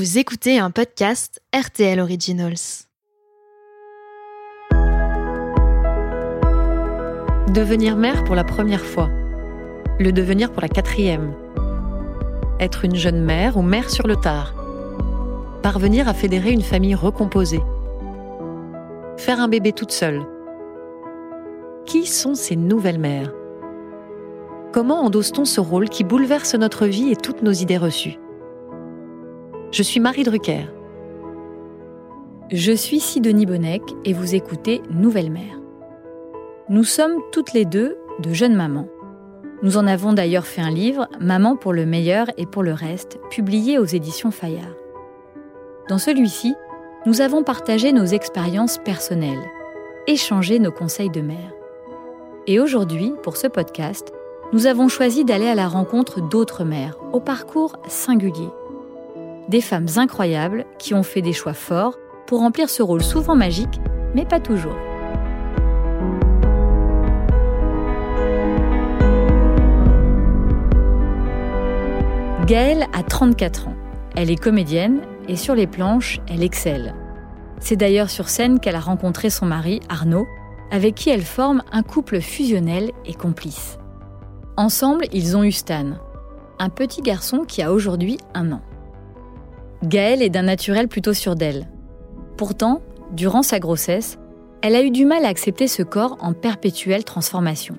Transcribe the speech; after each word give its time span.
Vous 0.00 0.16
écoutez 0.16 0.58
un 0.58 0.70
podcast 0.70 1.42
RTL 1.54 2.00
Originals. 2.00 2.86
Devenir 7.52 7.96
mère 7.96 8.24
pour 8.24 8.34
la 8.34 8.44
première 8.44 8.86
fois. 8.86 9.10
Le 9.98 10.10
devenir 10.10 10.52
pour 10.52 10.62
la 10.62 10.70
quatrième. 10.70 11.34
Être 12.60 12.86
une 12.86 12.94
jeune 12.94 13.22
mère 13.22 13.58
ou 13.58 13.62
mère 13.62 13.90
sur 13.90 14.06
le 14.06 14.16
tard. 14.16 14.54
Parvenir 15.62 16.08
à 16.08 16.14
fédérer 16.14 16.52
une 16.52 16.62
famille 16.62 16.94
recomposée. 16.94 17.60
Faire 19.18 19.38
un 19.38 19.48
bébé 19.48 19.72
toute 19.72 19.92
seule. 19.92 20.22
Qui 21.84 22.06
sont 22.06 22.34
ces 22.34 22.56
nouvelles 22.56 23.00
mères? 23.00 23.34
Comment 24.72 25.02
endosse-t-on 25.02 25.44
ce 25.44 25.60
rôle 25.60 25.90
qui 25.90 26.04
bouleverse 26.04 26.54
notre 26.54 26.86
vie 26.86 27.10
et 27.10 27.16
toutes 27.16 27.42
nos 27.42 27.52
idées 27.52 27.76
reçues? 27.76 28.18
Je 29.70 29.84
suis 29.84 30.00
Marie 30.00 30.24
Drucker. 30.24 30.66
Je 32.50 32.72
suis 32.72 32.98
Sidonie 32.98 33.46
Bonnec 33.46 33.82
et 34.04 34.12
vous 34.12 34.34
écoutez 34.34 34.82
Nouvelle 34.90 35.30
Mère. 35.30 35.60
Nous 36.68 36.82
sommes 36.82 37.14
toutes 37.30 37.52
les 37.52 37.64
deux 37.64 37.96
de 38.18 38.32
jeunes 38.32 38.56
mamans. 38.56 38.88
Nous 39.62 39.76
en 39.76 39.86
avons 39.86 40.12
d'ailleurs 40.12 40.46
fait 40.46 40.60
un 40.60 40.70
livre, 40.70 41.06
Maman 41.20 41.54
pour 41.54 41.72
le 41.72 41.86
meilleur 41.86 42.26
et 42.36 42.46
pour 42.46 42.64
le 42.64 42.72
reste, 42.72 43.20
publié 43.30 43.78
aux 43.78 43.84
éditions 43.84 44.32
Fayard. 44.32 44.74
Dans 45.88 45.98
celui-ci, 45.98 46.54
nous 47.06 47.20
avons 47.20 47.44
partagé 47.44 47.92
nos 47.92 48.06
expériences 48.06 48.78
personnelles, 48.78 49.50
échangé 50.08 50.58
nos 50.58 50.72
conseils 50.72 51.10
de 51.10 51.20
mère. 51.20 51.52
Et 52.48 52.58
aujourd'hui, 52.58 53.12
pour 53.22 53.36
ce 53.36 53.46
podcast, 53.46 54.12
nous 54.52 54.66
avons 54.66 54.88
choisi 54.88 55.24
d'aller 55.24 55.46
à 55.46 55.54
la 55.54 55.68
rencontre 55.68 56.20
d'autres 56.20 56.64
mères, 56.64 56.98
au 57.12 57.20
parcours 57.20 57.76
singulier 57.86 58.48
des 59.50 59.60
femmes 59.60 59.88
incroyables 59.96 60.64
qui 60.78 60.94
ont 60.94 61.02
fait 61.02 61.22
des 61.22 61.32
choix 61.32 61.54
forts 61.54 61.98
pour 62.26 62.40
remplir 62.40 62.70
ce 62.70 62.82
rôle 62.82 63.02
souvent 63.02 63.34
magique, 63.34 63.80
mais 64.14 64.24
pas 64.24 64.40
toujours. 64.40 64.76
Gaëlle 72.46 72.86
a 72.92 73.02
34 73.02 73.68
ans. 73.68 73.74
Elle 74.16 74.30
est 74.30 74.40
comédienne 74.40 75.02
et 75.28 75.36
sur 75.36 75.54
les 75.54 75.66
planches, 75.66 76.20
elle 76.28 76.42
excelle. 76.42 76.94
C'est 77.60 77.76
d'ailleurs 77.76 78.10
sur 78.10 78.28
scène 78.28 78.58
qu'elle 78.58 78.76
a 78.76 78.80
rencontré 78.80 79.30
son 79.30 79.46
mari, 79.46 79.80
Arnaud, 79.88 80.26
avec 80.70 80.94
qui 80.94 81.10
elle 81.10 81.22
forme 81.22 81.62
un 81.72 81.82
couple 81.82 82.20
fusionnel 82.20 82.92
et 83.04 83.14
complice. 83.14 83.78
Ensemble, 84.56 85.06
ils 85.12 85.36
ont 85.36 85.44
eu 85.44 85.52
Stan, 85.52 85.92
un 86.58 86.68
petit 86.68 87.02
garçon 87.02 87.44
qui 87.46 87.62
a 87.62 87.72
aujourd'hui 87.72 88.18
un 88.34 88.52
an. 88.52 88.60
Gaëlle 89.82 90.22
est 90.22 90.28
d'un 90.28 90.42
naturel 90.42 90.88
plutôt 90.88 91.14
sûr 91.14 91.36
d'elle. 91.36 91.66
Pourtant, 92.36 92.82
durant 93.12 93.42
sa 93.42 93.58
grossesse, 93.58 94.18
elle 94.62 94.76
a 94.76 94.82
eu 94.82 94.90
du 94.90 95.06
mal 95.06 95.24
à 95.24 95.28
accepter 95.28 95.68
ce 95.68 95.82
corps 95.82 96.18
en 96.20 96.34
perpétuelle 96.34 97.04
transformation. 97.04 97.76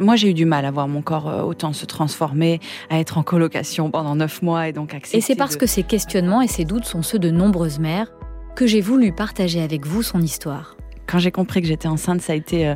Moi, 0.00 0.16
j'ai 0.16 0.30
eu 0.30 0.34
du 0.34 0.44
mal 0.44 0.64
à 0.64 0.70
voir 0.70 0.88
mon 0.88 1.02
corps 1.02 1.28
euh, 1.28 1.42
autant 1.42 1.72
se 1.72 1.86
transformer, 1.86 2.58
à 2.88 2.98
être 2.98 3.18
en 3.18 3.22
colocation 3.22 3.90
pendant 3.90 4.16
neuf 4.16 4.42
mois 4.42 4.68
et 4.68 4.72
donc 4.72 4.94
accepter. 4.94 5.18
Et 5.18 5.20
c'est 5.20 5.36
parce 5.36 5.56
que 5.56 5.66
ces 5.66 5.82
questionnements 5.82 6.42
et 6.42 6.48
ces 6.48 6.64
doutes 6.64 6.84
sont 6.84 7.02
ceux 7.02 7.18
de 7.18 7.30
nombreuses 7.30 7.78
mères 7.78 8.12
que 8.56 8.66
j'ai 8.66 8.80
voulu 8.80 9.12
partager 9.12 9.60
avec 9.60 9.86
vous 9.86 10.02
son 10.02 10.20
histoire. 10.20 10.76
Quand 11.06 11.18
j'ai 11.18 11.30
compris 11.30 11.60
que 11.60 11.68
j'étais 11.68 11.88
enceinte, 11.88 12.22
ça 12.22 12.32
a 12.32 12.36
été 12.36 12.66
euh, 12.68 12.74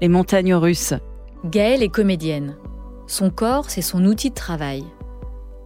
les 0.00 0.08
montagnes 0.08 0.54
russes. 0.54 0.94
Gaëlle 1.44 1.82
est 1.82 1.88
comédienne. 1.88 2.56
Son 3.06 3.30
corps, 3.30 3.70
c'est 3.70 3.82
son 3.82 4.04
outil 4.04 4.30
de 4.30 4.34
travail. 4.34 4.84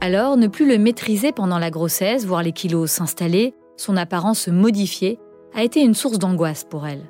Alors, 0.00 0.36
ne 0.36 0.46
plus 0.46 0.68
le 0.68 0.78
maîtriser 0.78 1.32
pendant 1.32 1.58
la 1.58 1.70
grossesse, 1.70 2.26
voir 2.26 2.42
les 2.42 2.52
kilos 2.52 2.90
s'installer, 2.90 3.54
son 3.76 3.96
apparence 3.96 4.40
se 4.40 4.50
modifier, 4.50 5.18
a 5.54 5.62
été 5.62 5.80
une 5.80 5.94
source 5.94 6.18
d'angoisse 6.18 6.64
pour 6.64 6.86
elle. 6.86 7.02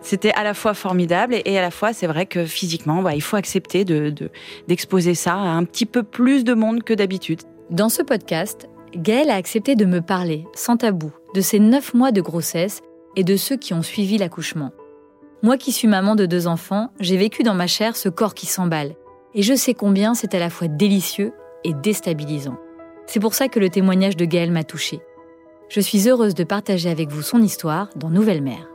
C'était 0.00 0.32
à 0.32 0.44
la 0.44 0.54
fois 0.54 0.74
formidable 0.74 1.36
et 1.44 1.58
à 1.58 1.62
la 1.62 1.70
fois, 1.70 1.92
c'est 1.92 2.06
vrai 2.06 2.26
que 2.26 2.44
physiquement, 2.44 3.02
bah, 3.02 3.14
il 3.14 3.22
faut 3.22 3.36
accepter 3.36 3.84
d'exposer 3.84 5.14
ça 5.14 5.34
à 5.34 5.48
un 5.48 5.64
petit 5.64 5.86
peu 5.86 6.02
plus 6.02 6.44
de 6.44 6.54
monde 6.54 6.82
que 6.82 6.94
d'habitude. 6.94 7.42
Dans 7.70 7.88
ce 7.88 8.02
podcast, 8.02 8.68
Gaëlle 8.96 9.30
a 9.30 9.34
accepté 9.34 9.76
de 9.76 9.84
me 9.84 10.00
parler, 10.00 10.46
sans 10.54 10.76
tabou, 10.76 11.12
de 11.34 11.40
ses 11.40 11.58
neuf 11.58 11.94
mois 11.94 12.12
de 12.12 12.20
grossesse 12.20 12.80
et 13.16 13.24
de 13.24 13.36
ceux 13.36 13.56
qui 13.56 13.74
ont 13.74 13.82
suivi 13.82 14.18
l'accouchement. 14.18 14.70
Moi 15.42 15.56
qui 15.56 15.72
suis 15.72 15.88
maman 15.88 16.16
de 16.16 16.26
deux 16.26 16.46
enfants, 16.46 16.90
j'ai 17.00 17.16
vécu 17.16 17.42
dans 17.42 17.54
ma 17.54 17.66
chair 17.66 17.96
ce 17.96 18.08
corps 18.08 18.34
qui 18.34 18.46
s'emballe. 18.46 18.94
Et 19.34 19.42
je 19.42 19.54
sais 19.54 19.74
combien 19.74 20.14
c'est 20.14 20.34
à 20.34 20.38
la 20.38 20.50
fois 20.50 20.68
délicieux 20.68 21.32
et 21.64 21.74
déstabilisant. 21.74 22.58
C'est 23.06 23.20
pour 23.20 23.34
ça 23.34 23.48
que 23.48 23.60
le 23.60 23.70
témoignage 23.70 24.16
de 24.16 24.24
Gaël 24.24 24.52
m'a 24.52 24.64
touchée. 24.64 25.00
Je 25.68 25.80
suis 25.80 26.08
heureuse 26.08 26.34
de 26.34 26.44
partager 26.44 26.88
avec 26.88 27.10
vous 27.10 27.22
son 27.22 27.42
histoire 27.42 27.90
dans 27.96 28.10
Nouvelle 28.10 28.42
Mère. 28.42 28.68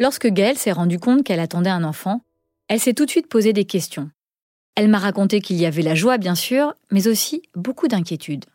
Lorsque 0.00 0.28
Gaëlle 0.28 0.56
s'est 0.56 0.72
rendue 0.72 0.98
compte 0.98 1.24
qu'elle 1.24 1.40
attendait 1.40 1.68
un 1.68 1.84
enfant, 1.84 2.22
elle 2.68 2.80
s'est 2.80 2.94
tout 2.94 3.04
de 3.04 3.10
suite 3.10 3.28
posé 3.28 3.52
des 3.52 3.66
questions. 3.66 4.10
Elle 4.74 4.88
m'a 4.88 4.98
raconté 4.98 5.42
qu'il 5.42 5.56
y 5.56 5.66
avait 5.66 5.82
la 5.82 5.94
joie, 5.94 6.16
bien 6.16 6.34
sûr, 6.34 6.72
mais 6.90 7.06
aussi 7.06 7.42
beaucoup 7.54 7.86
d'inquiétude. 7.86 8.46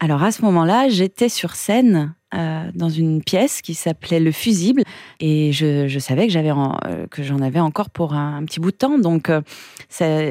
Alors 0.00 0.22
à 0.22 0.32
ce 0.32 0.40
moment-là, 0.40 0.88
j'étais 0.88 1.28
sur 1.28 1.54
scène 1.54 2.14
euh, 2.32 2.70
dans 2.74 2.88
une 2.88 3.24
pièce 3.24 3.60
qui 3.60 3.74
s'appelait 3.74 4.20
Le 4.20 4.30
Fusible 4.30 4.84
et 5.18 5.50
je, 5.50 5.98
savais 5.98 6.28
que 6.28 6.32
j'avais 6.32 6.52
euh, 6.52 7.06
que 7.10 7.24
j'en 7.24 7.40
avais 7.40 7.58
encore 7.58 7.90
pour 7.90 8.14
un, 8.14 8.44
petit 8.44 8.60
bout 8.60 8.70
de 8.70 8.76
temps. 8.76 8.98
Donc 9.00 9.30
euh, 9.30 9.40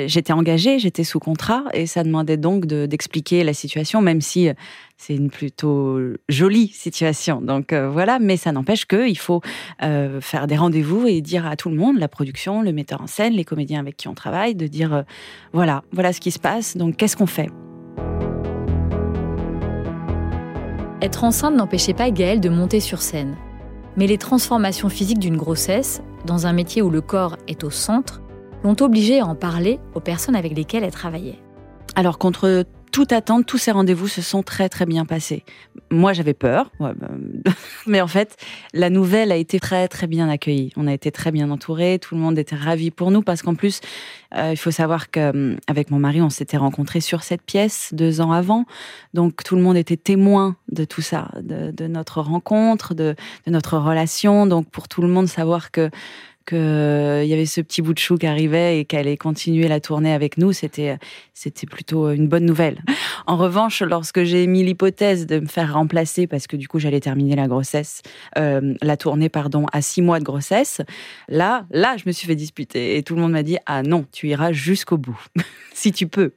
j'étais 0.08 0.32
engagée, 0.32 0.80
j'étais 0.80 1.04
sous 1.04 1.20
contrat 1.20 1.64
et 1.74 1.88
ça 1.88 2.06
demandait 2.06 2.38
donc 2.38 2.66
d'expliquer 2.66 3.44
la 3.44 3.54
situation, 3.54 4.02
même 4.02 4.22
si 4.22 4.48
c'est 4.96 5.16
une 5.16 5.30
plutôt 5.30 6.00
jolie 6.30 6.70
situation. 6.70 7.42
Donc 7.42 7.74
voilà, 7.74 8.20
mais 8.20 8.38
ça 8.38 8.54
n'empêche 8.54 8.86
qu'il 8.86 9.18
faut 9.18 9.42
faire 9.80 10.48
des 10.48 10.56
rendez-vous 10.56 11.06
et 11.06 11.20
dire 11.22 11.46
à 11.46 11.58
tout 11.58 11.70
le 11.70 11.76
monde, 11.76 12.00
la 12.00 12.08
production, 12.08 12.62
le 12.62 12.72
metteur 12.72 13.02
en 13.02 13.08
scène, 13.08 13.34
les 13.34 13.46
comédiens 13.46 13.82
avec 13.82 13.98
qui 13.98 14.08
on 14.08 14.14
travaille, 14.14 14.56
de 14.56 14.68
dire 14.68 15.04
voilà, 15.52 15.84
voilà 15.92 16.14
ce 16.14 16.22
qui 16.22 16.32
se 16.32 16.40
passe. 16.40 16.78
Donc 16.78 16.96
qu'est-ce 16.96 17.18
qu'on 17.18 17.28
fait? 17.28 17.50
Être 21.02 21.24
enceinte 21.24 21.56
n'empêchait 21.56 21.94
pas 21.94 22.12
Gaëlle 22.12 22.42
de 22.42 22.50
monter 22.50 22.82
sur 22.82 23.02
scène. 23.02 23.38
Mais 23.96 24.06
les 24.06 24.18
transformations 24.18 24.90
physiques 24.90 25.20
d'une 25.20 25.38
grossesse, 25.38 26.02
dans 26.26 26.46
un 26.46 26.54
métier 26.54 26.82
où 26.82 26.90
le 26.90 27.02
corps 27.02 27.38
est 27.48 27.64
au 27.64 27.70
centre, 27.70 28.22
l'ont 28.64 28.76
obligée 28.82 29.22
à 29.22 29.26
en 29.26 29.36
parler 29.36 29.80
aux 29.96 30.02
personnes 30.02 30.36
avec 30.36 30.56
lesquelles 30.56 30.84
elle 30.84 30.92
travaillait. 30.92 31.40
Alors 31.96 32.18
contre 32.18 32.66
toute 32.92 33.12
attente, 33.12 33.46
tous 33.46 33.58
ces 33.58 33.72
rendez-vous 33.72 34.08
se 34.08 34.22
sont 34.22 34.44
très 34.44 34.70
très 34.70 34.86
bien 34.86 35.06
passés. 35.06 35.44
Moi, 35.92 36.14
j'avais 36.14 36.34
peur, 36.34 36.72
bah, 36.80 36.94
mais 37.88 38.02
en 38.02 38.08
fait, 38.08 38.36
la 38.74 38.90
nouvelle 38.90 39.32
a 39.32 39.36
été 39.36 39.60
très 39.60 39.88
très 39.88 40.08
bien 40.08 40.30
accueillie. 40.30 40.72
On 40.76 40.88
a 40.88 40.94
été 40.94 41.12
très 41.12 41.32
bien 41.32 41.50
entourés, 41.52 42.00
tout 42.00 42.16
le 42.16 42.22
monde 42.22 42.38
était 42.38 42.56
ravi 42.56 42.92
pour 42.92 43.12
nous 43.12 43.22
parce 43.22 43.42
qu'en 43.42 43.56
plus, 43.56 43.82
euh, 44.36 44.52
il 44.52 44.58
faut 44.58 44.72
savoir 44.72 45.10
qu'avec 45.10 45.92
mon 45.92 46.00
mari, 46.00 46.22
on 46.22 46.30
s'était 46.30 46.58
rencontrés 46.58 47.02
sur 47.02 47.24
cette 47.24 47.42
pièce 47.42 47.90
deux 47.94 48.22
ans 48.22 48.32
avant, 48.32 48.66
donc 49.14 49.44
tout 49.44 49.56
le 49.56 49.62
monde 49.62 49.78
était 49.78 49.98
témoin 49.98 50.56
de 50.72 50.86
tout 50.86 51.02
ça, 51.02 51.32
de, 51.42 51.88
notre 51.88 52.22
rencontre, 52.22 52.94
de 52.94 53.16
notre 53.48 53.78
relation. 53.78 54.46
Donc 54.46 54.70
pour 54.70 54.88
tout 54.88 55.02
le 55.02 55.08
monde, 55.08 55.28
savoir 55.28 55.72
que 55.72 55.90
qu'il 56.50 56.58
euh, 56.58 57.24
y 57.24 57.34
avait 57.34 57.46
ce 57.46 57.62
petit 57.62 57.84
bout 57.84 57.94
de 57.94 58.00
chou 58.00 58.18
qui 58.18 58.26
arrivait 58.26 58.80
et 58.80 58.86
qu'elle 58.86 59.02
allait 59.02 59.18
continuer 59.18 59.68
la 59.68 59.80
tournée 59.80 60.12
avec 60.12 60.38
nous, 60.38 60.52
c'était 60.52 60.98
c'était 61.36 61.68
plutôt 61.68 62.10
une 62.10 62.28
bonne 62.28 62.46
nouvelle. 62.46 62.82
En 63.28 63.38
revanche, 63.38 63.82
lorsque 63.84 64.24
j'ai 64.24 64.48
mis 64.48 64.64
l'hypothèse 64.64 65.28
de 65.28 65.40
me 65.40 65.46
faire 65.46 65.74
remplacer 65.74 66.26
parce 66.26 66.48
que 66.48 66.58
du 66.58 66.68
coup 66.68 66.80
j'allais 66.80 67.00
terminer 67.00 67.36
la 67.36 67.48
grossesse, 67.48 68.02
euh, 68.38 68.74
la 68.82 68.98
tournée 68.98 69.30
pardon, 69.30 69.68
à 69.72 69.82
six 69.82 70.02
mois 70.02 70.20
de 70.20 70.24
grossesse, 70.24 70.82
là 71.28 71.66
là 71.70 71.96
je 71.98 72.04
me 72.08 72.12
suis 72.12 72.26
fait 72.26 72.36
disputer 72.36 72.98
et 72.98 73.04
tout 73.04 73.16
le 73.16 73.22
monde 73.22 73.32
m'a 73.32 73.44
dit 73.44 73.58
ah 73.68 73.84
non 73.84 74.06
tu 74.12 74.30
iras 74.30 74.52
jusqu'au 74.52 74.98
bout 74.98 75.20
si 75.74 75.92
tu 75.92 76.08
peux, 76.08 76.34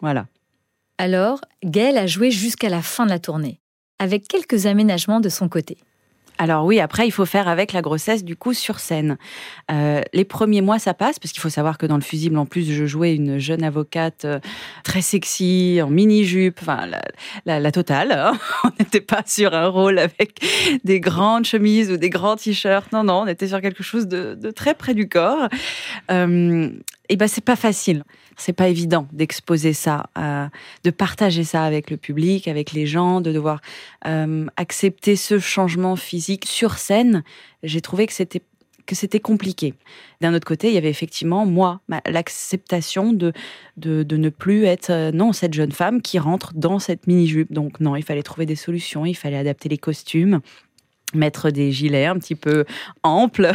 voilà. 0.00 0.26
Alors 0.98 1.40
Gaëlle 1.64 1.98
a 1.98 2.06
joué 2.06 2.32
jusqu'à 2.32 2.68
la 2.68 2.82
fin 2.82 3.04
de 3.04 3.10
la 3.10 3.20
tournée 3.20 3.60
avec 4.00 4.26
quelques 4.26 4.66
aménagements 4.66 5.20
de 5.20 5.28
son 5.28 5.48
côté. 5.48 5.78
Alors 6.42 6.64
oui, 6.64 6.80
après, 6.80 7.06
il 7.06 7.12
faut 7.12 7.24
faire 7.24 7.46
avec 7.46 7.72
la 7.72 7.82
grossesse, 7.82 8.24
du 8.24 8.34
coup, 8.34 8.52
sur 8.52 8.80
scène. 8.80 9.16
Euh, 9.70 10.00
les 10.12 10.24
premiers 10.24 10.60
mois, 10.60 10.80
ça 10.80 10.92
passe, 10.92 11.20
parce 11.20 11.30
qu'il 11.30 11.40
faut 11.40 11.48
savoir 11.48 11.78
que 11.78 11.86
dans 11.86 11.94
le 11.94 12.02
fusible, 12.02 12.36
en 12.36 12.46
plus, 12.46 12.68
je 12.68 12.84
jouais 12.84 13.14
une 13.14 13.38
jeune 13.38 13.62
avocate 13.62 14.24
euh, 14.24 14.40
très 14.82 15.02
sexy, 15.02 15.78
en 15.80 15.88
mini-jupe, 15.88 16.58
enfin, 16.60 16.88
la, 17.46 17.70
totale. 17.70 18.10
Hein. 18.10 18.32
On 18.64 18.70
n'était 18.80 19.00
pas 19.00 19.22
sur 19.24 19.54
un 19.54 19.68
rôle 19.68 20.00
avec 20.00 20.44
des 20.82 20.98
grandes 20.98 21.44
chemises 21.44 21.92
ou 21.92 21.96
des 21.96 22.10
grands 22.10 22.34
t-shirts. 22.34 22.90
Non, 22.90 23.04
non, 23.04 23.20
on 23.20 23.26
était 23.28 23.46
sur 23.46 23.60
quelque 23.60 23.84
chose 23.84 24.08
de, 24.08 24.50
très 24.50 24.74
près 24.74 24.94
du 24.94 25.08
corps. 25.08 25.48
Euh, 26.10 26.70
et 27.12 27.16
ben, 27.16 27.28
c'est 27.28 27.44
pas 27.44 27.56
facile 27.56 28.04
c'est 28.36 28.52
pas 28.52 28.68
évident 28.68 29.06
d'exposer 29.12 29.72
ça, 29.72 30.06
euh, 30.18 30.46
de 30.84 30.90
partager 30.90 31.44
ça 31.44 31.64
avec 31.64 31.90
le 31.90 31.96
public, 31.96 32.48
avec 32.48 32.72
les 32.72 32.86
gens, 32.86 33.20
de 33.20 33.32
devoir 33.32 33.60
euh, 34.06 34.46
accepter 34.56 35.16
ce 35.16 35.38
changement 35.38 35.96
physique 35.96 36.46
sur 36.46 36.78
scène. 36.78 37.22
J'ai 37.62 37.80
trouvé 37.80 38.06
que 38.06 38.12
c'était 38.12 38.42
que 38.84 38.96
c'était 38.96 39.20
compliqué. 39.20 39.74
D'un 40.20 40.34
autre 40.34 40.44
côté, 40.44 40.66
il 40.66 40.74
y 40.74 40.76
avait 40.76 40.90
effectivement, 40.90 41.46
moi, 41.46 41.80
l'acceptation 42.04 43.12
de, 43.12 43.32
de, 43.76 44.16
ne 44.16 44.28
plus 44.28 44.64
être, 44.64 44.90
euh, 44.90 45.12
non, 45.12 45.32
cette 45.32 45.54
jeune 45.54 45.70
femme 45.70 46.02
qui 46.02 46.18
rentre 46.18 46.52
dans 46.54 46.80
cette 46.80 47.06
mini-jupe. 47.06 47.52
Donc, 47.52 47.78
non, 47.78 47.94
il 47.94 48.02
fallait 48.02 48.24
trouver 48.24 48.44
des 48.44 48.56
solutions, 48.56 49.06
il 49.06 49.14
fallait 49.14 49.36
adapter 49.36 49.68
les 49.68 49.78
costumes 49.78 50.40
mettre 51.14 51.50
des 51.50 51.72
gilets 51.72 52.06
un 52.06 52.18
petit 52.18 52.34
peu 52.34 52.64
amples. 53.02 53.52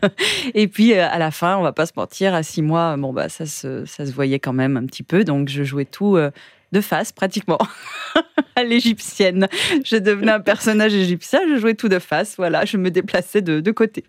et 0.54 0.68
puis 0.68 0.94
euh, 0.94 1.06
à 1.08 1.18
la 1.18 1.30
fin, 1.30 1.56
on 1.56 1.62
va 1.62 1.72
pas 1.72 1.86
se 1.86 1.92
mentir, 1.96 2.34
à 2.34 2.42
six 2.42 2.62
mois, 2.62 2.96
bon 2.96 3.12
bah 3.12 3.28
ça 3.28 3.46
se, 3.46 3.84
ça 3.84 4.06
se 4.06 4.12
voyait 4.12 4.38
quand 4.38 4.52
même 4.52 4.76
un 4.76 4.86
petit 4.86 5.02
peu. 5.02 5.24
Donc 5.24 5.48
je 5.48 5.62
jouais 5.62 5.84
tout 5.84 6.16
euh, 6.16 6.30
de 6.72 6.80
face 6.80 7.12
pratiquement 7.12 7.58
à 8.56 8.64
l'égyptienne. 8.64 9.48
Je 9.84 9.96
devenais 9.96 10.32
un 10.32 10.40
personnage 10.40 10.94
égyptien, 10.94 11.40
je 11.48 11.58
jouais 11.58 11.74
tout 11.74 11.88
de 11.88 11.98
face. 11.98 12.36
Voilà, 12.36 12.64
je 12.64 12.76
me 12.76 12.90
déplaçais 12.90 13.42
de, 13.42 13.60
de 13.60 13.70
côté. 13.70 14.04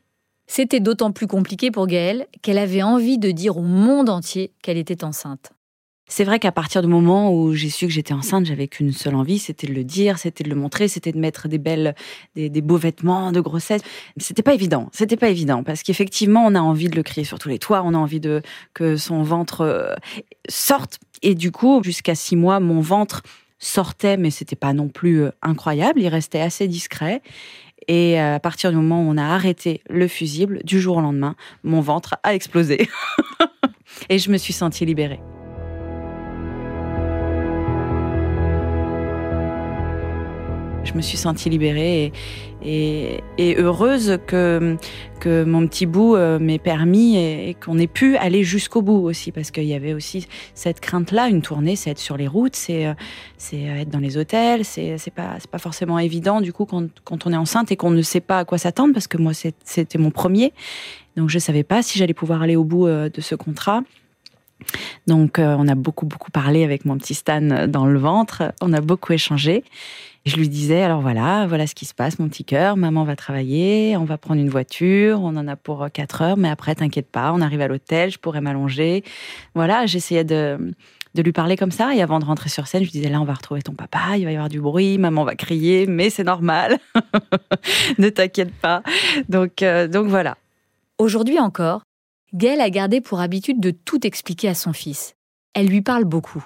C'était 0.48 0.82
d'autant 0.82 1.12
plus 1.12 1.28
compliqué 1.28 1.72
pour 1.72 1.88
Gaëlle 1.88 2.28
qu'elle 2.42 2.58
avait 2.58 2.84
envie 2.84 3.18
de 3.18 3.32
dire 3.32 3.58
au 3.58 3.62
monde 3.62 4.10
entier 4.10 4.52
qu'elle 4.62 4.78
était 4.78 5.04
enceinte. 5.04 5.52
C'est 6.12 6.26
vrai 6.26 6.40
qu'à 6.40 6.52
partir 6.52 6.82
du 6.82 6.90
moment 6.90 7.34
où 7.34 7.54
j'ai 7.54 7.70
su 7.70 7.88
que 7.88 7.94
j'étais 7.94 8.14
enceinte, 8.14 8.46
j'avais 8.46 8.68
qu'une 8.68 8.92
seule 8.92 9.16
envie, 9.16 9.40
c'était 9.40 9.66
de 9.66 9.72
le 9.72 9.86
dire, 9.86 10.18
c'était 10.18 10.44
de 10.44 10.50
le 10.50 10.56
montrer, 10.56 10.90
c'était 10.90 11.14
de 11.14 11.18
mettre 11.18 11.48
des 11.48 11.58
belles, 11.58 11.96
des, 12.36 12.50
beaux 12.62 12.76
vêtements 12.76 13.32
de 13.32 13.40
grossesse. 13.40 13.82
C'était 14.18 14.44
pas 14.44 14.54
évident, 14.54 14.90
c'était 14.92 15.16
pas 15.16 15.30
évident 15.30 15.64
parce 15.64 15.84
qu'effectivement, 15.84 16.44
on 16.46 16.54
a 16.54 16.60
envie 16.60 16.90
de 16.90 16.98
le 16.98 17.04
crier 17.04 17.24
sur 17.24 17.40
tous 17.40 17.48
les 17.48 17.60
toits, 17.60 17.82
on 17.86 17.94
a 17.94 17.98
envie 17.98 18.20
que 18.74 18.98
son 18.98 19.24
ventre 19.24 19.62
euh, 19.62 19.94
sorte. 20.50 21.00
Et 21.22 21.34
du 21.34 21.54
coup, 21.54 21.82
jusqu'à 21.82 22.14
six 22.14 22.36
mois, 22.36 22.60
mon 22.60 22.82
ventre 22.82 23.22
sortait, 23.58 24.18
mais 24.18 24.32
c'était 24.32 24.58
pas 24.58 24.74
non 24.74 24.90
plus 24.90 25.22
euh, 25.22 25.32
incroyable. 25.42 26.02
Il 26.02 26.10
restait 26.10 26.42
assez 26.42 26.68
discret. 26.68 27.22
Et 27.88 28.20
euh, 28.20 28.36
à 28.36 28.40
partir 28.42 28.72
du 28.72 28.76
moment 28.76 29.02
où 29.02 29.10
on 29.10 29.18
a 29.18 29.24
arrêté 29.24 29.80
le 29.90 30.10
fusible, 30.10 30.60
du 30.66 30.82
jour 30.82 30.98
au 30.98 31.02
lendemain, 31.02 31.38
mon 31.64 31.80
ventre 31.80 32.18
a 32.24 32.36
explosé. 32.36 32.90
et 34.10 34.20
je 34.20 34.30
me 34.30 34.38
suis 34.38 34.52
sentie 34.52 34.86
libérée. 34.86 35.22
Je 40.84 40.94
me 40.94 41.02
suis 41.02 41.18
sentie 41.18 41.50
libérée 41.50 42.12
et, 42.64 43.22
heureuse 43.58 44.18
que, 44.28 44.76
que 45.20 45.44
mon 45.44 45.68
petit 45.68 45.86
bout 45.86 46.16
euh, 46.16 46.40
m'ait 46.40 46.60
permis 46.60 47.18
et, 47.18 47.56
qu'on 47.56 47.78
ait 47.78 47.88
pu 47.88 48.18
aller 48.18 48.44
jusqu'au 48.44 48.82
bout 48.82 49.06
aussi, 49.06 49.32
parce 49.32 49.52
qu'il 49.52 49.66
y 49.66 49.74
avait 49.74 49.94
aussi 49.94 50.28
cette 50.54 50.80
crainte-là. 50.80 51.30
Une 51.30 51.42
tournée, 51.42 51.76
c'est 51.76 51.92
être 51.92 52.00
sur 52.00 52.18
les 52.18 52.28
routes, 52.28 52.56
c'est 52.56 52.88
euh, 52.88 52.94
être 53.54 53.90
dans 53.90 54.00
les 54.00 54.18
hôtels, 54.18 54.66
c'est 54.66 54.98
pas, 55.14 55.38
pas 55.50 55.60
forcément 55.60 56.00
évident 56.00 56.42
du 56.42 56.54
coup 56.54 56.66
quand, 56.66 56.88
quand 57.04 57.26
on 57.26 57.34
est 57.34 57.38
enceinte 57.38 57.72
et 57.72 57.76
qu'on 57.76 57.92
ne 57.92 58.02
sait 58.02 58.22
pas 58.22 58.40
à 58.40 58.46
quoi 58.46 58.58
s'attendre, 58.58 58.94
parce 58.94 59.08
que 59.08 59.18
moi 59.18 59.34
c'était 59.34 59.98
mon 59.98 60.12
premier, 60.12 60.54
donc 61.16 61.30
je 61.30 61.40
savais 61.40 61.64
pas 61.64 61.84
si 61.84 62.00
j'allais 62.00 62.14
pouvoir 62.14 62.42
aller 62.42 62.56
au 62.56 62.64
bout 62.64 62.88
euh, 62.88 63.10
de 63.10 63.22
ce 63.22 63.36
contrat. 63.36 63.84
Donc 65.08 65.40
on 65.40 65.68
a 65.68 65.76
beaucoup 65.76 66.06
beaucoup 66.06 66.32
parlé 66.32 66.64
avec 66.64 66.86
mon 66.86 66.98
petit 66.98 67.14
Stan 67.14 67.68
dans 67.68 67.86
le 67.86 68.00
ventre, 68.00 68.54
on 68.62 68.74
a 68.74 68.82
beaucoup 68.82 69.14
échangé. 69.14 69.64
Je 70.24 70.36
lui 70.36 70.50
disais, 70.50 70.84
alors 70.84 71.02
voilà, 71.02 71.48
voilà 71.48 71.66
ce 71.66 71.74
qui 71.74 71.86
se 71.86 71.96
passe, 71.96 72.20
mon 72.20 72.28
petit 72.30 72.44
cœur, 72.44 72.78
maman 72.78 73.04
va 73.06 73.16
travailler, 73.16 73.98
on 73.98 74.04
va 74.04 74.20
prendre 74.20 74.40
une 74.40 74.50
voiture, 74.50 75.20
on 75.24 75.36
en 75.36 75.48
a 75.48 75.56
pour 75.56 75.88
4 75.92 76.22
heures, 76.22 76.38
mais 76.38 76.50
après, 76.50 76.76
t'inquiète 76.76 77.10
pas, 77.10 77.34
on 77.34 77.42
arrive 77.42 77.62
à 77.62 77.68
l'hôtel, 77.68 78.12
je 78.12 78.20
pourrais 78.20 78.40
m'allonger. 78.40 79.04
Voilà, 79.56 79.88
j'essayais 79.88 80.24
de, 80.24 80.76
de 81.16 81.22
lui 81.24 81.32
parler 81.32 81.58
comme 81.58 81.72
ça. 81.72 81.96
Et 81.96 82.04
avant 82.04 82.20
de 82.20 82.26
rentrer 82.26 82.50
sur 82.50 82.68
scène, 82.68 82.84
je 82.84 82.92
disais, 82.92 83.10
là, 83.10 83.20
on 83.20 83.26
va 83.26 83.34
retrouver 83.34 83.64
ton 83.64 83.74
papa, 83.74 84.18
il 84.18 84.26
va 84.26 84.32
y 84.32 84.36
avoir 84.36 84.50
du 84.50 84.62
bruit, 84.62 85.00
maman 85.00 85.24
va 85.24 85.36
crier, 85.36 85.88
mais 85.88 86.12
c'est 86.12 86.24
normal. 86.24 86.78
ne 87.98 88.10
t'inquiète 88.10 88.54
pas. 88.54 88.84
Donc, 89.28 89.64
euh, 89.64 89.88
donc 89.88 90.06
voilà. 90.06 90.38
Aujourd'hui 91.00 91.40
encore, 91.40 91.82
Gaëlle 92.34 92.62
a 92.62 92.70
gardé 92.70 93.02
pour 93.02 93.20
habitude 93.20 93.60
de 93.60 93.72
tout 93.72 94.08
expliquer 94.08 94.48
à 94.48 94.56
son 94.56 94.72
fils. 94.72 95.16
Elle 95.54 95.68
lui 95.68 95.82
parle 95.82 96.06
beaucoup. 96.06 96.46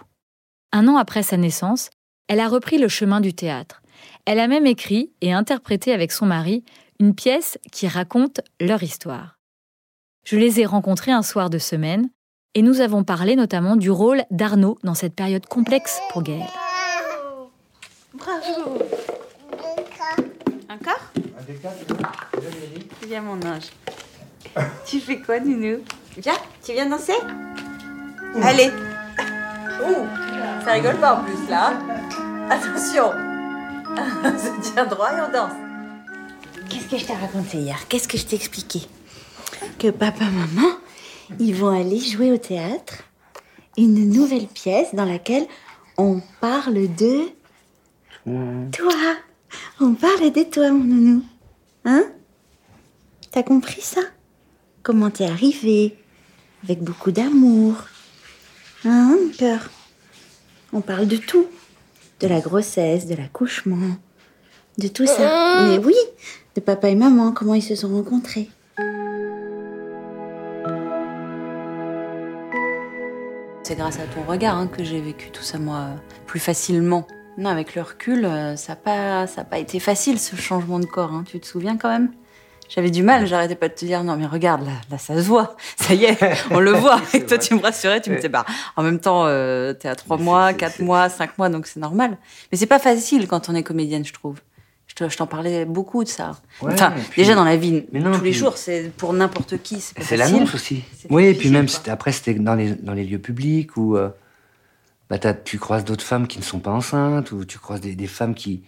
Un 0.72 0.88
an 0.88 0.98
après 0.98 1.22
sa 1.22 1.38
naissance, 1.38 1.92
elle 2.28 2.40
a 2.40 2.48
repris 2.48 2.80
le 2.80 2.88
chemin 2.88 3.22
du 3.22 3.34
théâtre. 3.36 3.84
Elle 4.26 4.40
a 4.40 4.48
même 4.48 4.66
écrit 4.66 5.12
et 5.22 5.32
interprété 5.32 5.94
avec 5.94 6.12
son 6.12 6.26
mari 6.26 6.64
une 7.00 7.14
pièce 7.14 7.60
qui 7.72 7.88
raconte 7.88 8.42
leur 8.60 8.82
histoire. 8.82 9.38
Je 10.26 10.38
les 10.38 10.60
ai 10.60 10.66
rencontrés 10.66 11.12
un 11.12 11.22
soir 11.22 11.52
de 11.52 11.60
semaine 11.60 12.10
et 12.56 12.64
nous 12.64 12.82
avons 12.82 13.04
parlé 13.04 13.36
notamment 13.36 13.76
du 13.76 13.92
rôle 13.92 14.24
d'Arnaud 14.32 14.80
dans 14.84 14.96
cette 14.96 15.14
période 15.14 15.46
complexe 15.46 16.00
pour 16.10 16.24
Gaëlle. 16.24 16.48
Bravo 18.16 18.80
Encore 20.68 21.12
Viens 23.08 23.22
mon 23.22 23.40
ange. 23.46 23.70
tu 24.86 25.00
fais 25.00 25.20
quoi, 25.20 25.40
Nounou 25.40 25.80
Viens, 26.18 26.34
tu 26.64 26.72
viens 26.72 26.88
danser? 26.88 27.14
Allez. 28.42 28.72
Ça 30.64 30.72
rigole 30.72 30.98
pas 30.98 31.16
en 31.16 31.24
plus 31.24 31.50
là. 31.50 31.74
Attention. 32.50 33.12
On 34.24 34.38
se 34.38 34.72
tient 34.72 34.86
droit 34.86 35.12
et 35.12 35.22
on 35.22 35.32
danse. 35.32 35.54
Qu'est-ce 36.70 36.88
que 36.88 36.98
je 36.98 37.06
t'ai 37.06 37.14
raconté 37.14 37.58
hier? 37.58 37.88
Qu'est-ce 37.88 38.08
que 38.08 38.18
je 38.18 38.26
t'ai 38.26 38.36
expliqué? 38.36 38.82
Que 39.78 39.90
papa, 39.90 40.26
maman, 40.26 40.70
ils 41.40 41.54
vont 41.54 41.70
aller 41.70 42.00
jouer 42.00 42.32
au 42.32 42.38
théâtre 42.38 43.04
une 43.78 44.10
nouvelle 44.10 44.48
pièce 44.48 44.96
dans 44.96 45.06
laquelle 45.06 45.46
on 45.98 46.22
parle 46.40 46.88
de 46.96 47.26
toi. 48.72 48.94
On 49.80 49.94
parle 49.94 50.32
de 50.32 50.44
toi, 50.44 50.72
mon 50.72 50.84
nounou. 50.84 51.24
Hein? 51.84 52.06
T'as 53.32 53.44
compris 53.44 53.82
ça? 53.82 54.02
Comment 54.86 55.10
t'es 55.10 55.26
arrivé 55.26 55.98
Avec 56.64 56.84
beaucoup 56.84 57.12
d'amour. 57.12 57.74
Hein, 58.86 59.18
mon 59.20 59.32
cœur? 59.32 59.72
On 60.74 60.82
parle 60.82 61.08
de 61.08 61.18
tout 61.18 61.48
de 62.20 62.28
la 62.28 62.40
grossesse, 62.40 63.08
de 63.08 63.16
l'accouchement, 63.16 63.98
de 64.78 64.88
tout 64.88 65.08
ça. 65.08 65.66
Mais 65.70 65.80
oui, 65.80 65.96
de 66.54 66.62
papa 66.62 66.90
et 66.90 66.96
maman, 66.96 67.32
comment 67.32 67.56
ils 67.56 67.64
se 67.64 67.74
sont 67.74 67.96
rencontrés. 67.96 68.48
C'est 73.64 73.76
grâce 73.76 73.98
à 73.98 74.06
ton 74.14 74.22
regard 74.30 74.56
hein, 74.56 74.68
que 74.68 74.84
j'ai 74.84 75.02
vécu 75.02 75.32
tout 75.32 75.42
ça, 75.42 75.58
moi, 75.58 75.88
plus 76.28 76.40
facilement. 76.40 77.08
Non, 77.40 77.50
avec 77.50 77.74
le 77.74 77.82
recul, 77.82 78.24
euh, 78.24 78.56
ça 78.56 78.74
n'a 78.74 78.76
pas, 78.76 79.26
pas 79.46 79.58
été 79.58 79.80
facile, 79.80 80.20
ce 80.20 80.36
changement 80.36 80.80
de 80.80 80.86
corps. 80.86 81.12
Hein. 81.12 81.24
Tu 81.28 81.40
te 81.40 81.48
souviens 81.48 81.76
quand 81.76 81.90
même? 81.90 82.12
J'avais 82.70 82.92
du 82.92 83.04
mal, 83.04 83.28
j'arrêtais 83.28 83.56
pas 83.56 83.70
de 83.70 83.74
te 83.74 83.86
dire 83.86 84.04
non 84.04 84.16
mais 84.16 84.26
regarde 84.26 84.66
là, 84.66 84.74
là 84.90 84.98
ça 84.98 85.16
se 85.16 85.28
voit, 85.28 85.56
ça 85.78 85.94
y 85.94 86.06
est, 86.06 86.18
on 86.52 86.60
le 86.60 86.72
voit. 86.72 87.02
Et 87.14 87.26
toi 87.26 87.38
tu 87.38 87.56
me 87.56 87.62
rassurais, 87.62 88.02
tu 88.02 88.10
me 88.10 88.16
disais 88.16 88.30
bah 88.30 88.46
en 88.76 88.84
même 88.84 89.00
temps 89.00 89.26
euh, 89.26 89.74
t'es 89.74 89.88
à 89.88 89.96
trois 89.96 90.18
mois, 90.18 90.54
quatre 90.54 90.80
mois, 90.80 91.10
cinq 91.10 91.38
mois 91.38 91.50
donc 91.50 91.68
c'est 91.68 91.80
normal. 91.80 92.18
Mais 92.52 92.58
c'est 92.58 92.66
pas 92.66 92.80
facile 92.80 93.28
quand 93.28 93.50
on 93.50 93.56
est 93.56 93.64
comédienne 93.64 94.06
je 94.06 94.14
trouve. 94.14 94.40
Je 94.98 95.18
t'en 95.18 95.28
parlais 95.28 95.66
beaucoup 95.66 96.06
de 96.06 96.10
ça. 96.10 96.40
enfin, 96.62 96.94
déjà 97.18 97.36
dans 97.36 97.44
la 97.44 97.58
vie, 97.58 97.84
tous 97.92 98.24
les 98.24 98.32
jours, 98.32 98.56
c'est 98.56 98.92
pour 98.96 99.12
n'importe 99.12 99.62
qui. 99.62 99.82
C'est 99.82 100.16
l'annonce 100.16 100.56
aussi. 100.56 100.84
Oui, 101.10 101.26
et 101.26 101.34
puis 101.34 101.50
même 101.50 101.68
après 101.88 102.14
c'était 102.14 102.34
dans 102.36 102.56
les 102.56 102.72
dans 102.76 102.94
les 102.94 103.04
lieux 103.04 103.20
publics 103.20 103.76
où 103.76 103.98
euh, 103.98 104.10
bah, 105.10 105.18
tu 105.20 105.60
croises 105.60 105.84
d'autres 105.84 106.06
femmes 106.06 106.28
qui 106.28 106.40
ne 106.40 106.44
sont 106.44 106.60
pas 106.60 106.72
enceintes 106.72 107.32
ou 107.34 107.44
tu 107.44 107.60
croises 107.60 107.82
des, 107.82 107.96
des 107.96 108.08
femmes 108.08 108.36
qui 108.36 108.64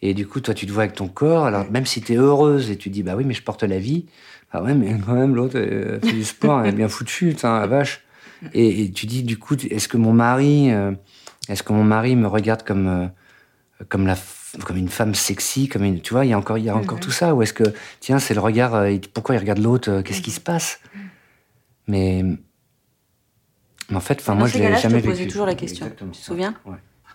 et 0.00 0.14
du 0.14 0.26
coup, 0.26 0.40
toi, 0.40 0.54
tu 0.54 0.66
te 0.66 0.72
vois 0.72 0.84
avec 0.84 0.94
ton 0.94 1.08
corps. 1.08 1.46
Alors, 1.46 1.70
même 1.70 1.86
si 1.86 2.00
tu 2.00 2.12
es 2.12 2.16
heureuse 2.16 2.70
et 2.70 2.76
tu 2.76 2.88
dis, 2.88 3.02
bah 3.02 3.14
oui, 3.16 3.24
mais 3.24 3.34
je 3.34 3.42
porte 3.42 3.64
la 3.64 3.78
vie. 3.78 4.06
Ah 4.52 4.62
ouais, 4.62 4.74
mais 4.74 4.96
quand 5.04 5.14
même, 5.14 5.34
l'autre 5.34 5.58
fait 5.58 6.12
du 6.12 6.24
sport, 6.24 6.60
elle 6.62 6.68
est 6.68 6.76
bien 6.76 6.88
foutue, 6.88 7.36
la 7.42 7.66
vache. 7.66 8.04
Et, 8.54 8.90
tu 8.92 9.06
dis, 9.06 9.24
du 9.24 9.38
coup, 9.38 9.56
est-ce 9.56 9.88
que 9.88 9.96
mon 9.96 10.12
mari, 10.12 10.72
euh, 10.72 10.92
est-ce 11.48 11.62
que 11.62 11.72
mon 11.72 11.82
mari 11.82 12.14
me 12.14 12.28
regarde 12.28 12.62
comme, 12.62 12.86
euh, 12.86 13.84
comme 13.88 14.06
la, 14.06 14.16
comme 14.64 14.76
une 14.76 14.88
femme 14.88 15.14
sexy, 15.14 15.68
comme 15.68 15.82
une, 15.82 16.00
tu 16.00 16.14
vois, 16.14 16.24
il 16.24 16.28
y 16.28 16.32
a 16.32 16.38
encore, 16.38 16.58
il 16.58 16.64
y 16.64 16.68
a 16.68 16.76
encore 16.76 17.00
tout 17.00 17.10
ça. 17.10 17.34
Ou 17.34 17.42
est-ce 17.42 17.52
que, 17.52 17.64
tiens, 17.98 18.20
c'est 18.20 18.34
le 18.34 18.40
regard, 18.40 18.76
euh, 18.76 18.96
pourquoi 19.12 19.34
il 19.34 19.38
regarde 19.38 19.58
l'autre, 19.58 20.02
qu'est-ce 20.02 20.22
qui 20.22 20.30
se 20.30 20.40
passe? 20.40 20.80
Mais, 21.88 22.24
en 23.92 24.00
fait, 24.00 24.20
enfin, 24.20 24.34
moi, 24.34 24.46
je 24.46 24.58
l'ai 24.58 24.76
jamais. 24.76 24.98
Je 24.98 25.04
te 25.04 25.10
posais 25.10 25.26
toujours 25.26 25.46
la 25.46 25.54
question. 25.56 25.90
Tu 25.90 26.04
te 26.04 26.16
souviens? 26.16 26.54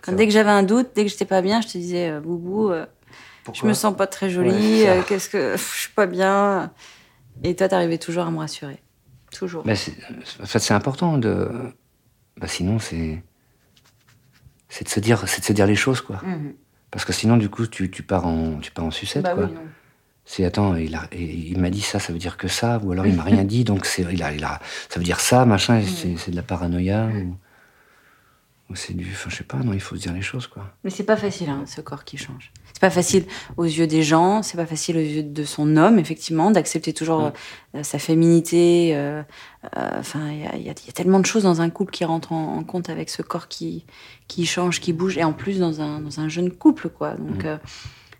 Quand 0.03 0.11
dès 0.11 0.27
que 0.27 0.33
j'avais 0.33 0.49
un 0.49 0.63
doute, 0.63 0.89
dès 0.95 1.05
que 1.05 1.09
j'étais 1.09 1.25
pas 1.25 1.41
bien, 1.41 1.61
je 1.61 1.67
te 1.67 1.77
disais, 1.77 2.09
euh, 2.09 2.19
Boubou, 2.19 2.69
euh, 2.69 2.85
je 3.53 3.65
me 3.65 3.73
sens 3.73 3.95
pas 3.95 4.05
très 4.05 4.29
jolie, 4.29 4.85
euh, 4.85 5.01
qu'est-ce 5.07 5.29
que. 5.29 5.55
je 5.55 5.61
suis 5.61 5.93
pas 5.93 6.05
bien. 6.07 6.71
Et 7.43 7.55
toi, 7.55 7.69
t'arrivais 7.69 7.97
toujours 7.97 8.25
à 8.25 8.31
me 8.31 8.37
rassurer. 8.37 8.79
Toujours. 9.31 9.65
en 9.65 9.75
fait, 9.75 10.59
c'est 10.59 10.73
important 10.73 11.17
de. 11.17 11.49
Bah, 12.37 12.47
sinon, 12.47 12.79
c'est. 12.79 13.23
C'est 14.67 14.85
de, 14.85 14.89
se 14.89 14.99
dire, 14.99 15.27
c'est 15.27 15.39
de 15.39 15.45
se 15.45 15.53
dire 15.53 15.67
les 15.67 15.75
choses, 15.75 16.01
quoi. 16.01 16.19
Mhm. 16.25 16.53
Parce 16.89 17.05
que 17.05 17.13
sinon, 17.13 17.37
du 17.37 17.47
coup, 17.47 17.67
tu, 17.67 17.91
tu, 17.91 18.01
pars, 18.01 18.25
en, 18.25 18.57
tu 18.57 18.71
pars 18.71 18.85
en 18.85 18.91
sucette, 18.91 19.23
bah 19.23 19.35
quoi. 19.35 19.49
c'est 20.25 20.45
attends, 20.45 20.75
il, 20.75 20.95
a, 20.95 21.07
il 21.13 21.59
m'a 21.59 21.69
dit 21.69 21.81
ça, 21.81 21.99
ça 21.99 22.11
veut 22.11 22.17
dire 22.17 22.37
que 22.37 22.47
ça, 22.47 22.79
ou 22.83 22.91
alors 22.91 23.05
il 23.05 23.15
m'a 23.15 23.21
rien 23.31 23.43
dit, 23.43 23.63
donc 23.63 23.85
c'est, 23.85 24.01
il 24.11 24.23
a, 24.23 24.33
il 24.33 24.43
a, 24.43 24.59
ça 24.89 24.99
veut 24.99 25.05
dire 25.05 25.19
ça, 25.19 25.45
machin, 25.45 25.79
mhm. 25.79 26.17
c'est, 26.17 26.31
de 26.31 26.35
la 26.35 26.41
paranoïa. 26.41 27.07
Ou 27.07 27.35
c'est 28.75 28.93
du. 28.93 29.09
Enfin, 29.11 29.29
je 29.29 29.35
sais 29.37 29.43
pas, 29.43 29.57
non, 29.57 29.73
il 29.73 29.79
faut 29.79 29.95
se 29.95 30.01
dire 30.01 30.13
les 30.13 30.21
choses, 30.21 30.47
quoi. 30.47 30.75
Mais 30.83 30.89
c'est 30.89 31.03
pas 31.03 31.17
facile, 31.17 31.49
hein, 31.49 31.63
ce 31.65 31.81
corps 31.81 32.03
qui 32.03 32.17
change. 32.17 32.51
C'est 32.73 32.81
pas 32.81 32.89
facile 32.89 33.25
aux 33.57 33.65
yeux 33.65 33.87
des 33.87 34.03
gens, 34.03 34.43
c'est 34.43 34.57
pas 34.57 34.65
facile 34.65 34.97
aux 34.97 35.01
yeux 35.01 35.23
de 35.23 35.43
son 35.43 35.77
homme, 35.77 35.99
effectivement, 35.99 36.51
d'accepter 36.51 36.93
toujours 36.93 37.31
euh, 37.75 37.83
sa 37.83 37.99
féminité. 37.99 38.95
Euh, 38.95 39.23
euh, 39.77 39.99
enfin, 39.99 40.29
il 40.31 40.61
y, 40.61 40.69
a 40.69 40.73
tellement 40.93 41.19
de 41.19 41.25
choses 41.25 41.43
dans 41.43 41.61
un 41.61 41.69
couple 41.69 41.91
qui 41.91 42.05
rentrent 42.05 42.33
en, 42.33 42.63
compte 42.63 42.89
avec 42.89 43.09
ce 43.09 43.21
corps 43.21 43.47
qui, 43.47 43.85
qui 44.27 44.45
change, 44.45 44.79
qui 44.79 44.93
bouge, 44.93 45.17
et 45.17 45.23
en 45.23 45.33
plus 45.33 45.59
dans 45.59 45.81
un, 45.81 45.99
dans 45.99 46.19
un 46.19 46.29
jeune 46.29 46.51
couple, 46.51 46.89
quoi. 46.89 47.15
Donc, 47.15 47.45
mm. 47.45 47.59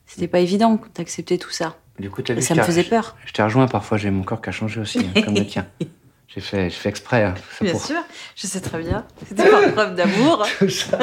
c'était 0.05 0.27
pas 0.27 0.39
évident 0.39 0.79
d'accepter 0.95 1.37
tout 1.37 1.51
ça. 1.51 1.77
Du 1.99 2.09
coup, 2.09 2.21
et 2.27 2.41
ça 2.41 2.55
me 2.55 2.63
faisait 2.63 2.83
peur. 2.83 3.15
Je, 3.25 3.33
t'ai 3.33 3.43
rejoint 3.43 3.67
parfois, 3.67 3.97
j'ai 3.97 4.09
mon 4.09 4.23
corps 4.23 4.41
qui 4.41 4.49
a 4.49 4.51
changé 4.51 4.81
aussi, 4.81 4.99
hein, 4.99 5.21
comme 5.21 5.35
le 5.35 5.45
tien. 5.45 5.67
J'ai 6.33 6.41
fait, 6.41 6.69
fait 6.71 6.89
exprès. 6.89 7.23
Hein, 7.23 7.35
bien 7.61 7.77
sûr, 7.77 8.01
je 8.35 8.47
sais 8.47 8.59
très 8.59 8.79
bien. 8.79 9.05
C'était 9.27 9.49
par 9.49 9.71
preuve 9.71 9.95
d'amour. 9.95 10.47
tout, 10.59 10.69
ça, 10.69 10.97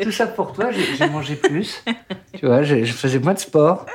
tout 0.00 0.12
ça 0.12 0.28
pour 0.28 0.52
toi, 0.52 0.70
j'ai 0.70 1.08
mangé 1.08 1.34
plus. 1.34 1.82
tu 2.38 2.46
vois, 2.46 2.62
je, 2.62 2.84
faisais 2.84 3.18
moins 3.18 3.34
de 3.34 3.40
sport. 3.40 3.86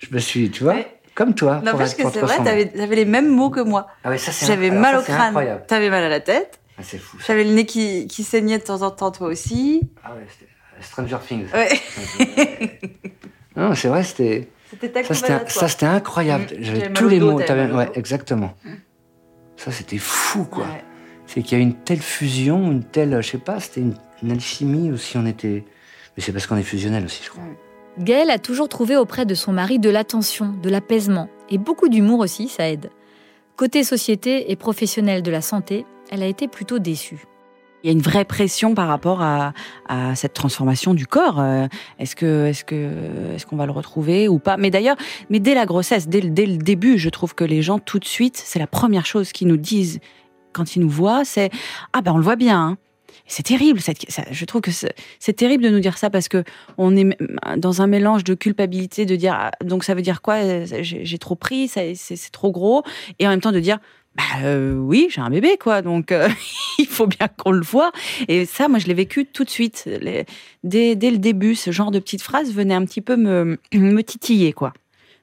Je 0.00 0.08
me 0.12 0.18
suis, 0.18 0.50
tu 0.50 0.64
vois, 0.64 0.76
comme 1.14 1.34
toi. 1.34 1.62
Non, 1.64 1.76
parce 1.78 1.94
que 1.94 2.02
c'est 2.10 2.20
vrai, 2.20 2.38
t'avais 2.42 2.80
avais 2.80 2.96
les 2.96 3.04
mêmes 3.04 3.28
mots 3.28 3.50
que 3.50 3.60
moi. 3.60 3.86
Ah 4.02 4.16
ça 4.18 4.32
c'est 4.32 4.46
J'avais 4.46 4.70
mal 4.70 4.96
au 4.96 5.02
crâne. 5.02 5.60
T'avais 5.68 5.90
mal 5.90 6.02
à 6.02 6.08
la 6.08 6.20
tête. 6.20 6.58
Ah, 6.76 6.82
c'est 6.82 6.98
fou. 6.98 7.18
J'avais 7.24 7.44
le 7.44 7.52
nez 7.52 7.66
qui, 7.66 8.06
qui, 8.08 8.24
saignait 8.24 8.58
de 8.58 8.64
temps 8.64 8.82
en 8.82 8.90
temps, 8.90 9.12
toi 9.12 9.28
aussi. 9.28 9.82
Ah 10.02 10.14
ouais, 10.14 10.26
c'était 10.28 10.50
Stranger 10.80 11.18
Things. 11.26 11.46
Ouais. 11.52 11.80
non, 13.56 13.74
c'est 13.74 13.88
vrai, 13.88 14.02
c'était. 14.02 14.48
C'était 14.80 15.04
Ça, 15.04 15.68
c'était 15.68 15.86
incroyable. 15.86 16.44
Mmh. 16.44 16.62
J'avais 16.62 16.92
tous 16.92 17.08
les 17.08 17.20
mots. 17.20 17.38
Ouais, 17.38 17.90
exactement. 17.94 18.54
Ça, 19.60 19.70
c'était 19.70 19.98
fou, 19.98 20.44
quoi. 20.44 20.66
C'est 21.26 21.42
qu'il 21.42 21.58
y 21.58 21.60
a 21.60 21.62
une 21.62 21.74
telle 21.74 22.00
fusion, 22.00 22.72
une 22.72 22.82
telle, 22.82 23.20
je 23.20 23.32
sais 23.32 23.36
pas, 23.36 23.60
c'était 23.60 23.82
une, 23.82 24.30
alchimie 24.30 24.90
aussi. 24.90 25.18
On 25.18 25.26
était, 25.26 25.66
mais 26.16 26.22
c'est 26.22 26.32
parce 26.32 26.46
qu'on 26.46 26.56
est 26.56 26.62
fusionnel 26.62 27.04
aussi, 27.04 27.20
je 27.22 27.28
crois. 27.28 27.42
Gaëlle 27.98 28.30
a 28.30 28.38
toujours 28.38 28.70
trouvé 28.70 28.96
auprès 28.96 29.26
de 29.26 29.34
son 29.34 29.52
mari 29.52 29.78
de 29.78 29.90
l'attention, 29.90 30.54
de 30.62 30.70
l'apaisement 30.70 31.28
et 31.50 31.58
beaucoup 31.58 31.90
d'humour 31.90 32.20
aussi, 32.20 32.48
ça 32.48 32.70
aide. 32.70 32.88
Côté 33.56 33.84
société 33.84 34.50
et 34.50 34.56
professionnel 34.56 35.22
de 35.22 35.30
la 35.30 35.42
santé, 35.42 35.84
elle 36.10 36.22
a 36.22 36.26
été 36.26 36.48
plutôt 36.48 36.78
déçue. 36.78 37.26
Il 37.82 37.86
y 37.86 37.90
a 37.90 37.92
une 37.92 38.02
vraie 38.02 38.24
pression 38.24 38.74
par 38.74 38.88
rapport 38.88 39.22
à, 39.22 39.52
cette 40.14 40.34
transformation 40.34 40.94
du 40.94 41.06
corps. 41.06 41.40
Euh, 41.40 41.66
est-ce 41.98 42.14
que, 42.14 42.46
est-ce 42.46 42.64
que, 42.64 43.34
est-ce 43.34 43.46
qu'on 43.46 43.56
va 43.56 43.66
le 43.66 43.72
retrouver 43.72 44.28
ou 44.28 44.38
pas? 44.38 44.56
Mais 44.56 44.70
d'ailleurs, 44.70 44.96
mais 45.30 45.40
dès 45.40 45.54
la 45.54 45.66
grossesse, 45.66 46.08
dès, 46.08 46.20
dès, 46.20 46.46
le 46.46 46.58
début, 46.58 46.98
je 46.98 47.08
trouve 47.08 47.34
que 47.34 47.44
les 47.44 47.62
gens 47.62 47.78
tout 47.78 47.98
de 47.98 48.04
suite, 48.04 48.36
c'est 48.36 48.58
la 48.58 48.66
première 48.66 49.06
chose 49.06 49.32
qu'ils 49.32 49.48
nous 49.48 49.56
disent 49.56 49.98
quand 50.52 50.76
ils 50.76 50.80
nous 50.80 50.88
voient, 50.88 51.24
c'est 51.24 51.50
ah 51.92 52.02
ben 52.02 52.12
on 52.12 52.18
le 52.18 52.22
voit 52.22 52.36
bien. 52.36 52.60
Hein. 52.60 52.78
C'est 53.26 53.44
terrible. 53.44 53.80
je 54.30 54.44
trouve 54.44 54.60
que 54.60 54.70
c'est 54.72 55.32
terrible 55.32 55.62
de 55.62 55.68
nous 55.68 55.80
dire 55.80 55.96
ça 55.98 56.10
parce 56.10 56.28
que 56.28 56.42
on 56.78 56.96
est 56.96 57.16
dans 57.56 57.80
un 57.80 57.86
mélange 57.86 58.24
de 58.24 58.34
culpabilité, 58.34 59.06
de 59.06 59.16
dire 59.16 59.36
ah, 59.38 59.50
donc 59.64 59.84
ça 59.84 59.94
veut 59.94 60.02
dire 60.02 60.20
quoi? 60.20 60.64
J'ai 60.64 61.18
trop 61.18 61.36
pris, 61.36 61.68
c'est 61.68 62.32
trop 62.32 62.50
gros, 62.50 62.82
et 63.18 63.26
en 63.26 63.30
même 63.30 63.40
temps 63.40 63.52
de 63.52 63.60
dire 63.60 63.78
bah 64.16 64.22
euh, 64.42 64.74
oui, 64.74 65.06
j'ai 65.10 65.20
un 65.20 65.30
bébé, 65.30 65.56
quoi. 65.56 65.82
Donc, 65.82 66.10
euh, 66.10 66.28
il 66.78 66.86
faut 66.86 67.06
bien 67.06 67.28
qu'on 67.28 67.52
le 67.52 67.62
voit. 67.62 67.92
Et 68.28 68.44
ça, 68.44 68.68
moi, 68.68 68.78
je 68.78 68.86
l'ai 68.86 68.94
vécu 68.94 69.26
tout 69.26 69.44
de 69.44 69.50
suite. 69.50 69.88
dès, 70.64 70.94
le 70.94 71.18
début, 71.18 71.54
ce 71.54 71.70
genre 71.70 71.90
de 71.90 71.98
petite 72.00 72.22
phrase 72.22 72.52
venait 72.52 72.74
un 72.74 72.84
petit 72.84 73.00
peu 73.00 73.16
me, 73.16 73.58
titiller, 74.02 74.52
quoi. 74.52 74.72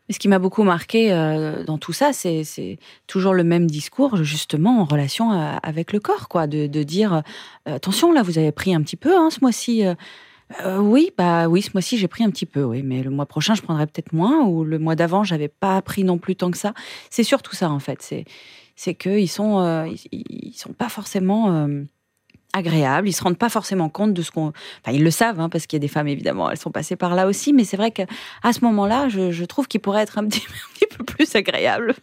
ce 0.10 0.20
qui 0.20 0.30
m'a 0.30 0.40
beaucoup 0.40 0.64
marqué 0.64 1.12
euh, 1.12 1.66
dans 1.66 1.78
tout 1.78 1.92
ça, 1.92 2.14
c'est 2.14 2.80
toujours 3.08 3.34
le 3.34 3.44
même 3.44 3.68
discours, 3.70 4.24
justement, 4.24 4.80
en 4.80 4.86
relation 4.86 5.32
avec 5.32 5.92
le 5.92 6.00
corps, 6.00 6.30
quoi. 6.30 6.48
De, 6.48 6.84
dire, 6.84 7.24
attention, 7.66 8.14
là, 8.14 8.24
vous 8.24 8.38
avez 8.38 8.54
pris 8.54 8.74
un 8.74 8.82
petit 8.82 8.96
peu, 8.96 9.18
hein, 9.18 9.30
ce 9.30 9.40
mois-ci. 9.42 9.84
oui, 10.80 11.12
bah 11.18 11.50
oui, 11.50 11.62
ce 11.62 11.72
mois-ci 11.74 11.98
j'ai 11.98 12.08
pris 12.08 12.24
un 12.24 12.30
petit 12.30 12.46
peu, 12.46 12.64
oui, 12.64 12.82
mais 12.82 13.04
le 13.04 13.10
mois 13.10 13.26
prochain 13.26 13.54
je 13.54 13.62
prendrai 13.62 13.86
peut-être 13.86 14.14
moins, 14.14 14.46
ou 14.46 14.64
le 14.64 14.80
mois 14.80 14.96
d'avant 14.96 15.26
j'avais 15.26 15.50
pas 15.50 15.82
pris 15.82 16.06
non 16.06 16.18
plus 16.18 16.38
tant 16.38 16.52
que 16.52 16.58
ça. 16.58 16.74
C'est 17.10 17.24
surtout 17.24 17.54
ça 17.54 17.70
en 17.70 17.80
fait. 17.80 18.02
C'est 18.02 18.24
c'est 18.78 18.94
qu'ils 18.94 19.28
sont, 19.28 19.60
euh, 19.60 19.90
ils, 20.12 20.54
sont 20.54 20.72
pas 20.72 20.88
forcément 20.88 21.52
euh, 21.52 21.84
agréables, 22.54 23.10
ils 23.10 23.14
se 23.14 23.24
rendent 23.24 23.38
pas 23.38 23.50
forcément 23.50 23.90
compte 23.90 24.14
de 24.14 24.22
ce 24.22 24.32
qu'on. 24.32 24.50
Enfin, 24.50 24.94
ils 24.94 25.04
le 25.04 25.12
savent, 25.12 25.40
hein, 25.40 25.50
parce 25.50 25.66
qu'il 25.66 25.78
y 25.78 25.82
a 25.82 25.86
des 25.86 25.88
femmes 25.90 26.08
évidemment, 26.08 26.50
elles 26.50 26.60
sont 26.60 26.72
passées 26.72 26.96
par 26.96 27.16
là 27.16 27.28
aussi, 27.28 27.54
mais 27.54 27.66
c'est 27.66 27.76
vrai 27.76 27.92
qu'à 27.92 28.06
ce 28.54 28.64
moment-là, 28.64 29.10
je, 29.10 29.44
trouve 29.46 29.68
qu'ils 29.68 29.82
pourraient 29.82 30.04
être 30.04 30.18
un 30.20 30.28
petit, 30.28 30.46
peu 30.96 31.04
plus 31.04 31.36
agréables. 31.36 31.96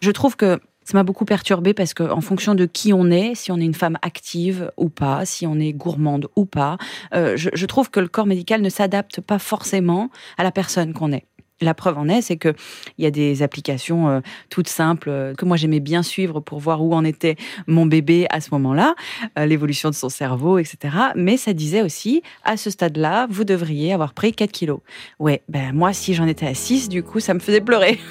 Je 0.00 0.10
trouve 0.12 0.36
que 0.36 0.60
ça 0.84 0.96
m'a 0.96 1.02
beaucoup 1.02 1.24
perturbée 1.24 1.74
parce 1.74 1.94
qu'en 1.94 2.20
fonction 2.20 2.54
de 2.54 2.66
qui 2.66 2.92
on 2.92 3.10
est, 3.10 3.34
si 3.34 3.50
on 3.50 3.56
est 3.56 3.64
une 3.64 3.74
femme 3.74 3.98
active 4.02 4.70
ou 4.76 4.90
pas, 4.90 5.24
si 5.24 5.46
on 5.46 5.58
est 5.58 5.72
gourmande 5.72 6.28
ou 6.36 6.44
pas, 6.44 6.76
euh, 7.14 7.36
je, 7.36 7.66
trouve 7.66 7.90
que 7.90 8.00
le 8.00 8.08
corps 8.08 8.26
médical 8.26 8.60
ne 8.60 8.68
s'adapte 8.68 9.20
pas 9.20 9.38
forcément 9.38 10.10
à 10.36 10.44
la 10.44 10.52
personne 10.52 10.92
qu'on 10.92 11.10
est. 11.10 11.24
La 11.60 11.72
preuve 11.72 11.98
en 11.98 12.08
est, 12.08 12.20
c'est 12.20 12.36
qu'il 12.36 12.54
y 12.98 13.06
a 13.06 13.12
des 13.12 13.42
applications 13.42 14.08
euh, 14.08 14.20
toutes 14.50 14.68
simples 14.68 15.08
euh, 15.08 15.34
que 15.34 15.44
moi 15.44 15.56
j'aimais 15.56 15.78
bien 15.78 16.02
suivre 16.02 16.40
pour 16.40 16.58
voir 16.58 16.82
où 16.82 16.92
en 16.94 17.04
était 17.04 17.36
mon 17.68 17.86
bébé 17.86 18.26
à 18.30 18.40
ce 18.40 18.48
moment-là, 18.52 18.96
euh, 19.38 19.46
l'évolution 19.46 19.88
de 19.88 19.94
son 19.94 20.08
cerveau, 20.08 20.58
etc. 20.58 20.96
Mais 21.14 21.36
ça 21.36 21.52
disait 21.52 21.82
aussi, 21.82 22.22
à 22.42 22.56
ce 22.56 22.70
stade-là, 22.70 23.28
vous 23.30 23.44
devriez 23.44 23.92
avoir 23.92 24.14
pris 24.14 24.32
4 24.32 24.50
kilos. 24.50 24.80
Ouais, 25.20 25.42
ben 25.48 25.72
moi 25.72 25.92
si 25.92 26.12
j'en 26.12 26.26
étais 26.26 26.46
à 26.46 26.54
6, 26.54 26.88
du 26.88 27.04
coup 27.04 27.20
ça 27.20 27.34
me 27.34 27.38
faisait 27.38 27.60
pleurer. 27.60 28.00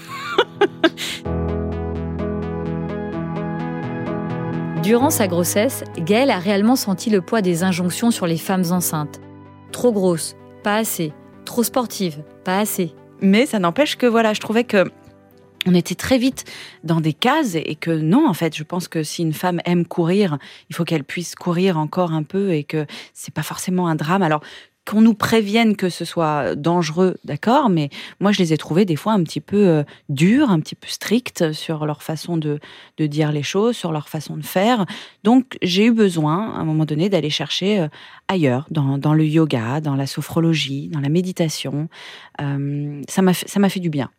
Durant 4.84 5.10
sa 5.10 5.28
grossesse, 5.28 5.84
Gaëlle 5.98 6.32
a 6.32 6.40
réellement 6.40 6.78
senti 6.78 7.10
le 7.10 7.22
poids 7.22 7.42
des 7.42 7.64
injonctions 7.64 8.10
sur 8.10 8.26
les 8.26 8.38
femmes 8.38 8.72
enceintes. 8.72 9.20
Trop 9.74 9.92
grosse, 9.92 10.36
pas 10.64 10.78
assez. 10.78 11.12
Trop 11.46 11.64
sportive, 11.64 12.24
pas 12.46 12.60
assez. 12.60 12.94
Mais 13.24 13.46
ça 13.46 13.58
n'empêche 13.58 13.96
que 13.96 14.06
voilà, 14.06 14.34
je 14.34 14.42
trouvais 14.42 14.66
que 14.66 14.92
on 15.66 15.74
était 15.74 15.96
très 15.96 16.18
vite 16.18 16.44
dans 16.84 17.00
des 17.00 17.14
cases 17.14 17.56
et 17.56 17.76
que 17.76 17.90
non, 17.90 18.28
en 18.28 18.34
fait, 18.34 18.54
je 18.54 18.64
pense 18.64 18.90
que 18.90 19.02
si 19.02 19.22
une 19.22 19.32
femme 19.32 19.62
aime 19.64 19.86
courir, 19.86 20.38
il 20.70 20.76
faut 20.76 20.84
qu'elle 20.84 21.06
puisse 21.06 21.36
courir 21.36 21.78
encore 21.78 22.12
un 22.12 22.24
peu 22.24 22.52
et 22.52 22.66
que 22.66 22.86
c'est 23.14 23.34
pas 23.34 23.44
forcément 23.44 23.88
un 23.88 23.96
drame. 23.96 24.24
Alors 24.24 24.42
qu'on 24.86 25.02
nous 25.02 25.14
prévienne 25.14 25.76
que 25.76 25.90
ce 25.90 26.04
soit 26.04 26.56
dangereux, 26.56 27.18
d'accord, 27.24 27.70
mais 27.70 27.90
moi 28.20 28.32
je 28.32 28.40
les 28.40 28.54
ai 28.54 28.58
trouvés 28.58 28.86
des 28.86 28.96
fois 28.96 29.14
un 29.14 29.24
petit 29.24 29.40
peu 29.40 29.68
euh, 29.68 29.84
durs, 30.10 30.50
un 30.50 30.60
petit 30.60 30.76
peu 30.76 30.88
stricts 30.88 31.54
sur 31.54 31.86
leur 31.86 32.04
façon 32.04 32.38
de, 32.38 32.60
de, 32.98 33.08
dire 33.08 33.32
les 33.32 33.44
choses, 33.44 33.78
sur 33.78 33.92
leur 33.92 34.10
façon 34.10 34.36
de 34.36 34.44
faire. 34.44 34.86
Donc 35.24 35.58
j'ai 35.62 35.86
eu 35.86 35.92
besoin, 35.92 36.54
à 36.54 36.60
un 36.60 36.66
moment 36.66 36.86
donné, 36.86 37.10
d'aller 37.10 37.30
chercher 37.30 37.80
euh, 37.80 37.88
ailleurs, 38.28 38.68
dans, 38.72 38.98
dans, 38.98 39.14
le 39.14 39.26
yoga, 39.26 39.80
dans 39.80 39.96
la 39.96 40.08
sophrologie, 40.08 40.90
dans 40.90 41.00
la 41.00 41.10
méditation. 41.10 41.88
Euh, 42.42 43.02
ça 43.08 43.22
m'a 43.22 43.70
fait 43.70 43.80
du 43.80 43.90
bien. 43.90 44.10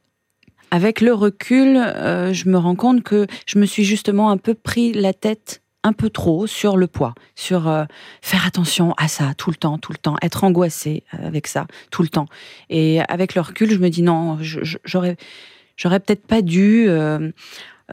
Avec 0.71 1.00
le 1.00 1.12
recul, 1.12 1.75
je 1.76 2.49
me 2.49 2.56
rends 2.56 2.75
compte 2.75 3.04
que 3.04 3.28
je 3.47 3.59
me 3.61 3.66
suis 3.66 3.85
justement 3.85 4.30
un 4.30 4.38
peu 4.38 4.54
pris 4.54 4.92
la 4.92 5.12
tête 5.12 5.62
un 5.85 5.93
peu 5.93 6.11
trop 6.11 6.47
sur 6.49 6.76
le 6.76 6.88
poids, 6.88 7.14
sur 7.37 7.69
euh, 7.69 7.85
faire 8.23 8.47
attention 8.47 8.95
à 8.97 9.07
ça 9.07 9.35
tout 9.37 9.50
le 9.50 9.57
temps, 9.57 9.79
tout 9.79 9.93
le 9.93 9.99
temps, 9.99 10.17
être 10.23 10.43
angoissé 10.43 11.05
avec 11.12 11.47
ça 11.47 11.67
tout 11.91 12.03
le 12.03 12.09
temps. 12.09 12.26
Et 12.71 13.00
avec 13.03 13.35
le 13.35 13.43
recul, 13.43 13.71
je 13.71 13.79
me 13.79 13.91
dis 13.91 14.03
non, 14.03 14.38
j'aurais, 14.41 15.17
j'aurais 15.76 16.00
peut-être 16.00 16.26
pas 16.26 16.43
dû. 16.43 16.87
Euh, 16.88 17.31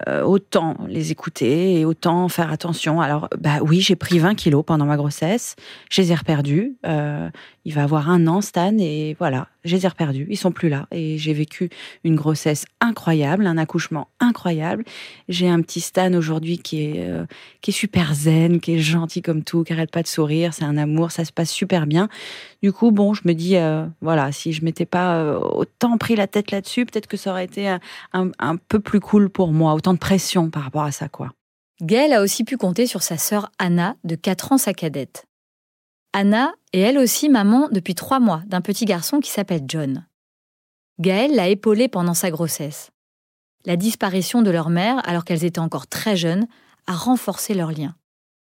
euh, 0.07 0.21
autant 0.21 0.77
les 0.87 1.11
écouter 1.11 1.77
et 1.77 1.83
autant 1.83 2.29
faire 2.29 2.49
attention. 2.49 3.01
Alors, 3.01 3.27
bah 3.37 3.59
oui, 3.61 3.81
j'ai 3.81 3.97
pris 3.97 4.19
20 4.19 4.35
kilos 4.35 4.63
pendant 4.65 4.85
ma 4.85 4.95
grossesse. 4.95 5.57
Je 5.89 6.01
les 6.01 6.13
ai 6.13 6.15
reperdus. 6.15 6.77
Euh, 6.85 7.29
il 7.65 7.73
va 7.73 7.83
avoir 7.83 8.09
un 8.09 8.25
an, 8.25 8.39
Stan, 8.39 8.75
et 8.79 9.17
voilà, 9.19 9.49
je 9.65 9.75
les 9.75 9.85
ai 9.85 9.89
reperdus. 9.89 10.27
Ils 10.29 10.37
sont 10.37 10.53
plus 10.53 10.69
là. 10.69 10.87
Et 10.91 11.17
j'ai 11.17 11.33
vécu 11.33 11.69
une 12.05 12.15
grossesse 12.15 12.65
incroyable, 12.79 13.45
un 13.45 13.57
accouchement 13.57 14.07
incroyable. 14.21 14.85
J'ai 15.27 15.49
un 15.49 15.61
petit 15.61 15.81
Stan 15.81 16.13
aujourd'hui 16.13 16.57
qui 16.57 16.83
est 16.85 17.01
euh, 17.01 17.25
qui 17.59 17.71
est 17.71 17.73
super 17.73 18.13
zen, 18.13 18.61
qui 18.61 18.75
est 18.75 18.79
gentil 18.79 19.21
comme 19.21 19.43
tout, 19.43 19.65
qui 19.65 19.73
arrête 19.73 19.91
pas 19.91 20.03
de 20.03 20.07
sourire. 20.07 20.53
C'est 20.53 20.63
un 20.63 20.77
amour, 20.77 21.11
ça 21.11 21.25
se 21.25 21.33
passe 21.33 21.51
super 21.51 21.85
bien. 21.85 22.07
Du 22.63 22.71
coup, 22.71 22.91
bon, 22.91 23.13
je 23.13 23.23
me 23.25 23.33
dis, 23.33 23.57
voilà, 24.01 24.31
si 24.31 24.53
je 24.53 24.63
m'étais 24.63 24.85
pas 24.85 25.37
autant 25.39 25.97
pris 25.97 26.15
la 26.15 26.27
tête 26.27 26.51
là-dessus, 26.51 26.85
peut-être 26.85 27.07
que 27.07 27.17
ça 27.17 27.31
aurait 27.31 27.45
été 27.45 27.67
un, 27.67 27.79
un 28.13 28.55
peu 28.55 28.79
plus 28.79 28.99
cool 28.99 29.29
pour 29.29 29.51
moi 29.51 29.73
autant 29.81 29.93
de 29.93 29.97
pression 29.97 30.51
par 30.51 30.61
rapport 30.61 30.83
à 30.83 30.91
ça, 30.91 31.09
quoi. 31.09 31.31
Gaëlle 31.81 32.13
a 32.13 32.21
aussi 32.21 32.43
pu 32.43 32.55
compter 32.55 32.85
sur 32.85 33.01
sa 33.01 33.17
sœur 33.17 33.51
Anna, 33.57 33.95
de 34.03 34.13
4 34.13 34.51
ans, 34.51 34.57
sa 34.59 34.75
cadette. 34.75 35.25
Anna 36.13 36.53
est 36.71 36.81
elle 36.81 36.99
aussi 36.99 37.29
maman 37.29 37.67
depuis 37.71 37.95
3 37.95 38.19
mois 38.19 38.43
d'un 38.45 38.61
petit 38.61 38.85
garçon 38.85 39.19
qui 39.19 39.31
s'appelle 39.31 39.63
John. 39.67 40.05
Gaëlle 40.99 41.33
l'a 41.33 41.47
épaulée 41.47 41.87
pendant 41.87 42.13
sa 42.13 42.29
grossesse. 42.29 42.91
La 43.65 43.75
disparition 43.75 44.43
de 44.43 44.51
leur 44.51 44.69
mère, 44.69 45.01
alors 45.09 45.25
qu'elles 45.25 45.45
étaient 45.45 45.57
encore 45.57 45.87
très 45.87 46.15
jeunes, 46.15 46.45
a 46.85 46.93
renforcé 46.93 47.55
leur 47.55 47.71
lien. 47.71 47.95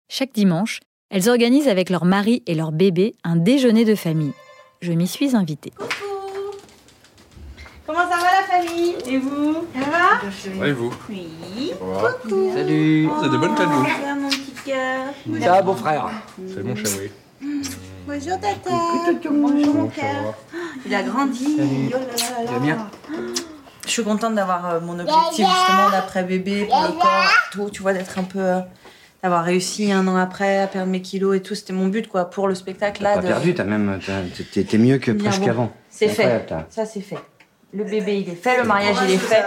Chaque 0.09 0.33
dimanche, 0.33 0.79
elles 1.11 1.29
organisent 1.29 1.67
avec 1.67 1.91
leur 1.91 2.03
mari 2.03 2.41
et 2.47 2.55
leur 2.55 2.71
bébé 2.71 3.13
un 3.23 3.35
déjeuner 3.35 3.85
de 3.85 3.93
famille. 3.93 4.33
Je 4.81 4.91
m'y 4.91 5.07
suis 5.07 5.35
invitée. 5.35 5.69
Coucou 5.77 6.10
Comment 7.85 7.99
ça 8.09 8.17
va 8.17 8.23
la 8.41 8.47
famille? 8.47 8.95
Et 9.07 9.17
vous? 9.17 9.65
Ça 9.73 9.89
va? 9.89 10.67
Et 10.67 10.71
vous? 10.71 10.93
Oui. 11.09 11.29
Coucou. 11.79 12.51
Salut. 12.55 13.09
C'est 13.23 13.29
des 13.29 13.37
bonnes 13.37 13.55
cadeaux. 13.55 13.83
Ça, 14.03 14.15
mon 14.15 14.29
petit 14.29 14.53
cœur. 14.65 15.41
Ça 15.41 15.51
va, 15.51 15.61
beau-frère? 15.61 16.09
C'est 16.47 16.63
mon 16.63 16.75
chat, 16.75 16.89
oui. 16.99 17.11
Bonjour 18.07 18.39
tata. 18.39 18.69
Bonjour 19.29 19.73
mon 19.75 19.87
cœur. 19.87 20.33
Il 20.85 20.93
a 20.95 21.03
grandi. 21.03 21.91
Oh 21.93 21.97
Tu 22.47 22.53
vas 22.53 22.59
bien? 22.59 22.87
Je 23.85 23.89
suis 23.89 24.03
contente 24.03 24.35
d'avoir 24.35 24.69
euh, 24.75 24.79
mon 24.79 24.97
objectif 24.99 25.45
justement 25.45 25.89
d'après 25.91 26.23
bébé 26.23 26.65
pour 26.65 26.81
le 26.83 26.93
corps, 26.93 27.33
tout, 27.51 27.69
tu 27.71 27.81
vois, 27.81 27.93
d'être 27.93 28.17
un 28.19 28.23
peu. 28.23 28.39
euh, 28.39 28.59
d'avoir 29.23 29.43
réussi 29.43 29.91
un 29.91 30.07
an 30.07 30.15
après 30.15 30.59
à 30.61 30.67
perdre 30.67 30.89
mes 30.91 31.01
kilos 31.01 31.35
et 31.35 31.41
tout. 31.41 31.53
C'était 31.55 31.73
mon 31.73 31.87
but 31.87 32.07
quoi 32.07 32.25
pour 32.29 32.47
le 32.47 32.55
spectacle 32.55 33.03
là. 33.03 33.15
Pas 33.15 33.21
de- 33.21 33.27
perdu, 33.27 33.53
t'as 33.53 33.63
même. 33.65 33.99
T'es 34.53 34.77
mieux 34.77 34.97
que 34.97 35.11
presque 35.11 35.41
bon. 35.41 35.49
avant. 35.49 35.71
C'est 35.89 36.07
fait. 36.09 36.47
Ça 36.69 36.85
c'est 36.85 37.01
fait. 37.01 37.17
Le 37.73 37.83
bébé 37.83 38.19
il 38.19 38.29
est 38.29 38.35
fait, 38.35 38.57
le 38.57 38.65
mariage 38.65 38.97
il 39.05 39.11
est 39.11 39.17
fait. 39.17 39.43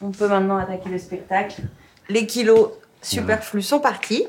On 0.00 0.10
peut 0.10 0.28
maintenant 0.28 0.58
attaquer 0.58 0.88
le 0.88 0.98
spectacle. 0.98 1.62
Les 2.08 2.26
kilos 2.26 2.70
superflus 3.00 3.62
sont 3.62 3.80
partis. 3.80 4.26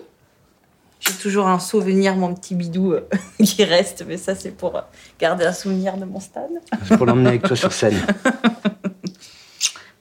J'ai 1.00 1.14
toujours 1.14 1.48
un 1.48 1.60
souvenir, 1.60 2.16
mon 2.16 2.34
petit 2.34 2.56
bidou, 2.56 2.94
euh, 2.94 3.10
qui 3.44 3.64
reste, 3.66 4.06
mais 4.08 4.18
ça 4.18 4.36
c'est 4.36 4.52
pour 4.52 4.82
garder 5.20 5.46
un 5.46 5.52
souvenir 5.52 5.98
de 5.98 6.06
mon 6.06 6.20
stade. 6.20 6.52
C'est 6.88 6.96
pour 6.96 7.06
l'emmener 7.06 7.30
avec 7.30 7.44
toi 7.44 7.56
sur 7.56 7.74
scène. 7.74 8.00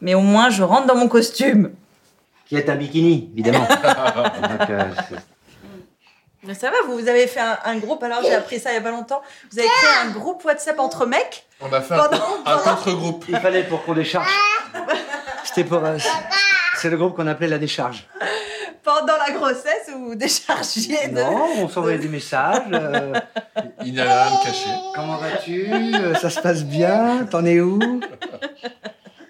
Mais 0.01 0.15
au 0.15 0.21
moins 0.21 0.51
je 0.51 0.63
rentre 0.63 0.87
dans 0.87 0.97
mon 0.97 1.09
costume. 1.09 1.71
Qui 2.47 2.57
est 2.57 2.69
un 2.69 2.75
bikini, 2.75 3.31
évidemment. 3.33 3.61
Donc, 3.69 4.71
euh, 4.71 4.85
Mais 6.45 6.55
ça 6.55 6.71
va, 6.71 6.77
vous, 6.87 6.99
vous 6.99 7.09
avez 7.09 7.27
fait 7.29 7.41
un, 7.41 7.57
un 7.65 7.77
groupe, 7.77 8.03
alors 8.03 8.21
j'ai 8.23 8.35
appris 8.35 8.59
ça 8.59 8.73
il 8.73 8.75
y 8.75 8.79
a 8.79 8.81
pas 8.81 8.91
longtemps. 8.91 9.23
Vous 9.53 9.59
avez 9.61 9.69
créé 9.69 9.91
un 10.05 10.11
groupe 10.11 10.45
WhatsApp 10.45 10.79
entre 10.81 11.07
mecs. 11.07 11.47
On 11.61 11.73
a 11.73 11.81
fait 11.81 11.95
un, 11.95 11.99
Pendant- 11.99 12.23
un 12.47 12.59
contre-groupe. 12.59 13.25
Il 13.29 13.37
fallait 13.39 13.63
pour 13.63 13.85
qu'on 13.85 13.95
décharge. 13.95 14.29
C'était 15.45 15.65
pour. 15.65 15.85
euh, 15.85 15.99
c'est 16.79 16.91
le 16.91 16.97
groupe 16.97 17.15
qu'on 17.15 17.27
appelait 17.29 17.47
la 17.49 17.59
décharge. 17.59 18.09
Pendant 18.83 19.17
la 19.25 19.33
grossesse, 19.33 19.89
où 19.95 20.07
vous 20.07 20.15
déchargiez 20.17 21.07
de... 21.07 21.21
Non, 21.21 21.47
on 21.59 21.69
s'envoyait 21.69 21.99
des 21.99 22.09
messages. 22.09 22.63
euh, 22.73 23.13
Il 23.85 23.93
n'y 23.95 24.01
a 24.01 24.25
rien 24.25 24.37
de 24.37 24.45
caché. 24.45 24.69
Comment 24.97 25.19
vas-tu 25.19 25.73
Euh, 25.73 26.15
Ça 26.17 26.29
se 26.31 26.41
passe 26.41 26.65
bien 26.65 27.25
T'en 27.31 27.45
es 27.45 27.61
où? 27.61 27.79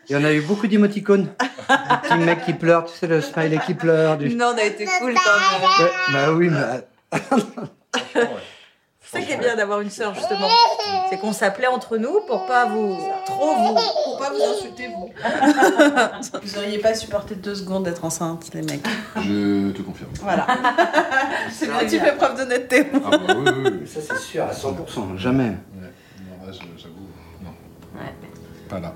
Et 0.09 0.17
on 0.17 0.25
a 0.25 0.33
eu 0.33 0.41
beaucoup 0.41 0.67
d'émoticônes. 0.67 1.29
Des 1.69 2.09
petits 2.09 2.15
mecs 2.19 2.45
qui 2.47 2.55
pleurent, 2.55 2.87
tu 2.87 2.97
sais, 2.97 3.07
le 3.07 3.21
smiley 3.21 3.59
qui 3.67 3.75
pleure. 3.75 4.17
Du... 4.17 4.35
Non, 4.35 4.53
on 4.55 4.59
a 4.59 4.63
été 4.65 4.87
cool 4.87 5.13
quand 5.15 5.21
même. 5.31 5.87
Ouais, 5.87 5.93
bah 6.15 6.33
oui, 6.33 6.49
mais. 6.49 6.87
C'est 9.05 9.25
qui 9.27 9.33
est 9.33 9.37
bien 9.37 9.57
d'avoir 9.57 9.81
une 9.83 9.91
sœur, 9.91 10.15
justement. 10.15 10.49
C'est 11.11 11.19
qu'on 11.19 11.35
s'appelait 11.35 11.67
entre 11.67 11.99
nous 11.99 12.21
pour 12.27 12.47
pas 12.47 12.65
vous... 12.67 12.97
trop 13.27 13.55
vous... 13.57 13.75
Pour 13.75 14.17
pas 14.19 14.31
vous 14.31 14.43
insulter, 14.57 14.89
vous. 14.89 15.11
vous 16.43 16.59
auriez 16.59 16.79
pas 16.79 16.95
supporté 16.95 17.35
deux 17.35 17.55
secondes 17.55 17.85
d'être 17.85 18.05
enceinte, 18.07 18.49
les 18.55 18.63
mecs. 18.63 18.87
Je 19.17 19.71
te 19.73 19.83
confirme. 19.83 20.11
Voilà. 20.23 20.47
C'est 21.51 21.67
bien, 21.67 21.81
tu 21.81 21.99
fais 21.99 22.17
preuve 22.17 22.39
d'honnêteté. 22.39 22.87
Ah 22.95 23.11
bah 23.11 23.35
oui, 23.37 23.45
oui, 23.55 23.71
oui. 23.83 23.87
Ça, 23.87 24.01
c'est 24.01 24.19
sûr, 24.19 24.45
à 24.45 24.53
100%, 24.53 25.19
jamais. 25.19 25.45
Ouais. 25.45 25.91
Non, 26.41 26.47
là, 26.47 26.53
je- 26.53 26.83
j'avoue, 26.83 26.95
non. 27.43 27.51
Ouais. 28.01 28.15
Pas 28.71 28.81
là. 28.81 28.95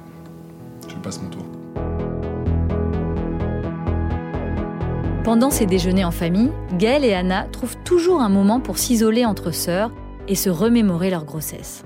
Je 0.89 0.95
passe 0.97 1.21
mon 1.21 1.29
tour. 1.29 1.43
Pendant 5.27 5.51
ces 5.51 5.67
déjeuners 5.67 6.05
en 6.05 6.13
famille, 6.13 6.53
Gaëlle 6.75 7.05
et 7.05 7.13
Anna 7.13 7.49
trouvent 7.51 7.77
toujours 7.79 8.21
un 8.21 8.29
moment 8.29 8.61
pour 8.61 8.79
s'isoler 8.79 9.25
entre 9.25 9.51
sœurs 9.51 9.91
et 10.29 10.37
se 10.37 10.49
remémorer 10.49 11.11
leur 11.11 11.25
grossesse. 11.25 11.83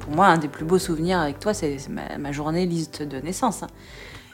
Pour 0.00 0.14
moi, 0.14 0.26
un 0.26 0.36
des 0.36 0.48
plus 0.48 0.66
beaux 0.66 0.78
souvenirs 0.78 1.18
avec 1.18 1.38
toi, 1.38 1.54
c'est 1.54 1.78
c'est 1.78 1.88
ma, 1.88 2.18
ma 2.18 2.30
journée 2.30 2.66
liste 2.66 3.00
de 3.00 3.20
naissance. 3.20 3.62
hein. 3.62 3.68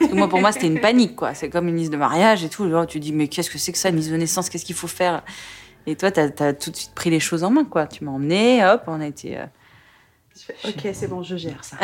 Parce 0.01 0.11
que 0.11 0.17
moi, 0.17 0.29
pour 0.29 0.41
moi, 0.41 0.51
c'était 0.51 0.67
une 0.67 0.81
panique, 0.89 1.15
quoi. 1.15 1.33
C'est 1.33 1.49
comme 1.49 1.69
une 1.69 1.77
liste 1.77 1.93
de 1.93 1.97
mariage 1.97 2.43
et 2.43 2.49
tout. 2.49 2.69
Genre, 2.69 2.89
tu 2.89 2.99
dis, 2.99 3.13
mais 3.13 3.29
qu'est-ce 3.29 3.51
que 3.51 3.59
c'est 3.59 3.71
que 3.71 3.79
ça, 3.79 3.91
une 3.91 3.97
liste 3.99 4.11
de 4.11 4.17
naissance? 4.17 4.51
Qu'est-ce 4.51 4.65
qu'il 4.65 4.75
faut 4.75 4.89
faire? 4.89 5.23
Et 5.87 5.95
toi, 5.95 6.11
t'as 6.11 6.27
as 6.41 6.53
tout 6.53 6.73
de 6.73 6.77
suite 6.77 6.91
pris 6.93 7.11
les 7.11 7.21
choses 7.21 7.45
en 7.45 7.51
main, 7.51 7.65
quoi. 7.65 7.87
Tu 7.87 8.03
m'as 8.03 8.11
emmené, 8.11 8.67
hop, 8.67 8.83
on 8.89 9.01
a 9.01 9.07
été 9.07 9.39
Ok, 10.65 10.89
c'est 10.93 11.07
bon, 11.07 11.23
je 11.23 11.37
gère 11.37 11.63
ça. 11.63 11.77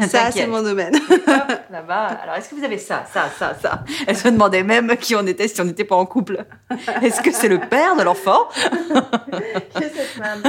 ça, 0.08 0.30
c'est 0.30 0.46
mon 0.46 0.62
domaine. 0.62 0.94
hop, 1.10 1.52
là-bas. 1.70 2.06
Alors, 2.22 2.36
est-ce 2.36 2.48
que 2.48 2.54
vous 2.54 2.64
avez 2.64 2.78
ça, 2.78 3.04
ça, 3.12 3.30
ça, 3.38 3.56
ça? 3.60 3.84
Elle 4.06 4.16
se 4.16 4.28
demandait 4.28 4.62
même 4.62 4.96
qui 4.96 5.14
on 5.14 5.26
était 5.26 5.48
si 5.48 5.60
on 5.60 5.64
n'était 5.64 5.84
pas 5.84 5.96
en 5.96 6.06
couple. 6.06 6.44
Est-ce 7.02 7.20
que 7.20 7.32
c'est 7.32 7.48
le 7.48 7.60
père 7.60 7.96
de 7.96 8.02
l'enfant? 8.02 8.48
Qui 9.74 9.82
est 9.82 9.92
cette 9.94 10.22
femme 10.22 10.42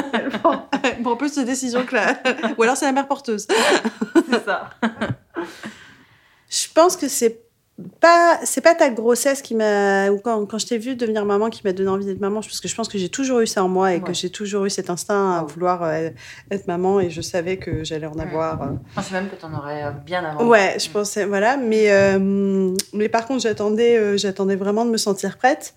Bon, 0.43 0.61
Pour 1.03 1.17
plus 1.17 1.35
de 1.35 1.43
décisions 1.43 1.85
que 1.85 1.95
la... 1.95 2.17
Ou 2.57 2.63
alors 2.63 2.77
c'est 2.77 2.85
la 2.85 2.91
mère 2.91 3.07
porteuse. 3.07 3.47
C'est 4.29 4.45
ça. 4.45 4.69
Je 6.49 6.67
pense 6.73 6.95
que 6.95 7.07
c'est 7.07 7.44
pas 7.99 8.39
c'est 8.45 8.61
pas 8.61 8.73
ta 8.73 8.89
grossesse 8.89 9.41
qui 9.41 9.53
m'a 9.53 10.09
ou 10.09 10.19
quand, 10.19 10.45
quand 10.45 10.57
je 10.57 10.65
t'ai 10.65 10.77
vu 10.77 10.95
devenir 10.95 11.25
maman 11.25 11.49
qui 11.49 11.61
m'a 11.65 11.73
donné 11.73 11.89
envie 11.89 12.05
d'être 12.05 12.21
maman 12.21 12.39
parce 12.39 12.61
que 12.61 12.69
je 12.69 12.75
pense 12.75 12.87
que 12.87 12.97
j'ai 12.97 13.09
toujours 13.09 13.41
eu 13.41 13.47
ça 13.47 13.63
en 13.63 13.67
moi 13.67 13.93
et 13.93 14.01
que 14.01 14.13
j'ai 14.13 14.29
toujours 14.29 14.65
eu 14.65 14.69
cet 14.69 14.89
instinct 14.89 15.39
à 15.39 15.43
vouloir 15.43 15.83
euh, 15.83 16.09
être 16.51 16.67
maman 16.67 17.01
et 17.01 17.09
je 17.09 17.21
savais 17.21 17.57
que 17.57 17.83
j'allais 17.83 18.07
en 18.07 18.17
avoir 18.17 18.61
euh, 18.61 18.65
Je 18.89 18.95
pense 18.95 19.11
même 19.11 19.29
que 19.29 19.35
t'en 19.35 19.53
aurais 19.53 19.83
euh, 19.83 19.91
bien 19.91 20.23
avant. 20.23 20.45
Ouais, 20.45 20.77
je 20.79 20.89
pensais, 20.89 21.25
voilà. 21.25 21.57
Mais, 21.57 21.91
euh, 21.91 22.73
mais 22.93 23.09
par 23.09 23.25
contre, 23.25 23.41
j'attendais, 23.41 24.17
j'attendais 24.17 24.55
vraiment 24.55 24.85
de 24.85 24.91
me 24.91 24.97
sentir 24.97 25.37
prête. 25.37 25.73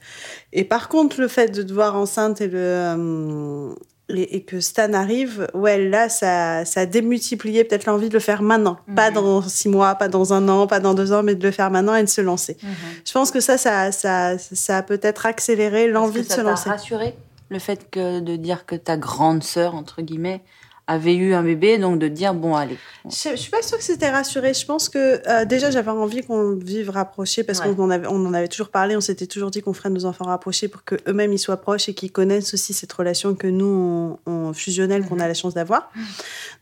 Et 0.53 0.65
par 0.65 0.89
contre, 0.89 1.21
le 1.21 1.29
fait 1.29 1.49
de 1.49 1.63
devoir 1.63 1.97
enceinte 1.97 2.41
et, 2.41 2.49
le, 2.49 3.75
et, 4.09 4.37
et 4.37 4.43
que 4.43 4.61
Stan 4.61 4.93
arrive, 4.95 5.47
ouais, 5.55 5.89
là, 5.89 6.09
ça, 6.09 6.65
ça 6.65 6.81
a 6.81 6.87
démultiplié 6.87 7.65
peut-être 7.65 7.87
l'envie 7.87 8.09
de 8.09 8.15
le 8.15 8.21
faire 8.21 8.41
maintenant. 8.43 8.79
Pas 8.97 9.11
Mhm. 9.11 9.15
dans 9.15 9.43
six 9.43 9.69
mois, 9.69 9.95
pas 9.97 10.09
dans 10.09 10.33
un 10.33 10.49
an, 10.49 10.67
pas 10.67 10.81
dans 10.81 10.95
deux 10.95 11.13
ans, 11.13 11.23
mais 11.23 11.35
de 11.35 11.43
le 11.47 11.51
faire 11.53 11.71
maintenant 11.71 11.95
et 11.95 12.03
de 12.03 12.09
se 12.09 12.21
lancer. 12.21 12.57
Mhm. 12.63 12.69
Je 13.07 13.13
pense 13.13 13.31
que 13.31 13.41
ça, 13.41 13.59
ça, 13.59 13.93
ça, 13.93 14.39
ça 14.39 14.79
a 14.79 14.83
peut-être 14.83 15.27
accéléré 15.27 15.89
l'envie 15.89 16.23
de 16.23 16.29
se 16.29 16.37
ça 16.37 16.43
lancer. 16.43 16.65
t'a 16.65 16.71
rassuré 16.71 17.15
le 17.51 17.59
fait 17.59 17.91
que 17.91 18.21
de 18.21 18.37
dire 18.37 18.67
que 18.67 18.77
ta 18.77 18.97
grande 18.97 19.43
sœur 19.43 19.75
entre 19.75 20.03
guillemets 20.03 20.43
avait 20.89 21.15
eu 21.15 21.35
un 21.35 21.43
bébé, 21.45 21.79
donc 21.79 21.99
de 22.01 22.09
dire 22.09 22.35
bon 22.35 22.57
allez. 22.57 22.77
Je, 23.05 23.31
je 23.31 23.37
suis 23.37 23.51
pas 23.51 23.63
sûre 23.63 23.79
que 23.79 23.85
c'était 23.85 24.11
rassuré. 24.11 24.55
Je 24.55 24.65
pense 24.67 24.89
que 24.89 25.21
euh, 25.29 25.45
déjà 25.45 25.71
j'avais 25.71 25.91
envie 25.91 26.23
qu'on 26.25 26.55
vive 26.57 26.91
rapprochés 26.91 27.45
parce 27.45 27.61
Ouais. 27.61 27.73
qu'on 27.75 27.85
en 27.85 27.91
avait, 27.91 28.07
on 28.09 28.25
en 28.27 28.35
avait 28.35 28.49
toujours 28.49 28.71
parlé. 28.71 28.97
On 28.97 29.01
s'était 29.01 29.27
toujours 29.27 29.51
dit 29.51 29.61
qu'on 29.63 29.73
ferait 29.75 29.91
nos 29.91 30.05
enfants 30.07 30.25
rapprochés 30.25 30.67
pour 30.69 30.83
que 30.85 30.97
eux-mêmes 31.07 31.33
ils 31.33 31.39
soient 31.39 31.59
proches 31.61 31.89
et 31.89 31.95
qu'ils 31.95 32.11
connaissent 32.11 32.55
aussi 32.55 32.73
cette 32.73 32.93
relation 32.93 33.35
que 33.35 33.47
nous 33.47 34.19
on, 34.27 34.33
on 34.33 34.53
fusionnelle 34.53 35.05
qu'on 35.07 35.21
a 35.21 35.29
la 35.29 35.35
chance 35.35 35.55
d'avoir. 35.55 35.93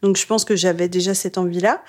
Donc 0.02 0.16
je 0.16 0.26
pense 0.26 0.44
que 0.44 0.54
j'avais 0.56 0.88
déjà 0.88 1.14
cette 1.14 1.38
envie-là. 1.38 1.82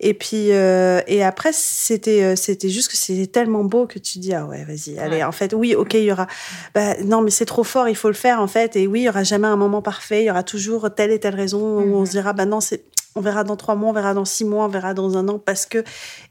Et 0.00 0.12
puis 0.14 0.52
euh, 0.52 1.00
et 1.06 1.22
après 1.22 1.50
c'était 1.52 2.22
euh, 2.22 2.36
c'était 2.36 2.68
juste 2.68 2.90
que 2.90 2.96
c'était 2.96 3.26
tellement 3.28 3.62
beau 3.64 3.86
que 3.86 3.98
tu 4.00 4.18
dis 4.18 4.34
ah 4.34 4.44
ouais 4.44 4.64
vas-y 4.64 4.98
allez 4.98 5.16
Ouais. 5.18 5.22
en 5.22 5.30
fait 5.32 5.54
oui 5.54 5.74
ok 5.76 5.94
il 5.94 6.02
y 6.04 6.12
aura 6.12 6.26
bah 6.74 6.94
non 7.04 7.22
mais 7.22 7.30
c'est 7.30 7.44
trop 7.44 7.62
fort 7.62 7.88
il 7.88 7.94
faut 7.94 8.08
le 8.08 8.14
faire 8.14 8.40
en 8.40 8.48
fait 8.48 8.74
et 8.74 8.88
oui 8.88 9.02
il 9.02 9.04
y 9.04 9.08
aura 9.08 9.22
jamais 9.22 9.46
un 9.46 9.54
moment 9.56 9.82
parfait 9.82 10.22
il 10.22 10.26
y 10.26 10.30
aura 10.30 10.42
toujours 10.42 10.92
telle 10.92 11.12
et 11.12 11.20
telle 11.20 11.36
raison 11.36 11.60
où 11.78 11.94
on 11.94 12.00
Mhm. 12.00 12.06
se 12.06 12.10
dira 12.10 12.32
bah 12.32 12.44
non 12.44 12.60
c'est 12.60 12.84
on 13.16 13.20
verra 13.20 13.44
dans 13.44 13.54
trois 13.56 13.76
mois, 13.76 13.90
on 13.90 13.92
verra 13.92 14.12
dans 14.14 14.24
six 14.24 14.44
mois, 14.44 14.64
on 14.64 14.68
verra 14.68 14.92
dans 14.92 15.16
un 15.16 15.28
an, 15.28 15.38
parce 15.38 15.66
que. 15.66 15.84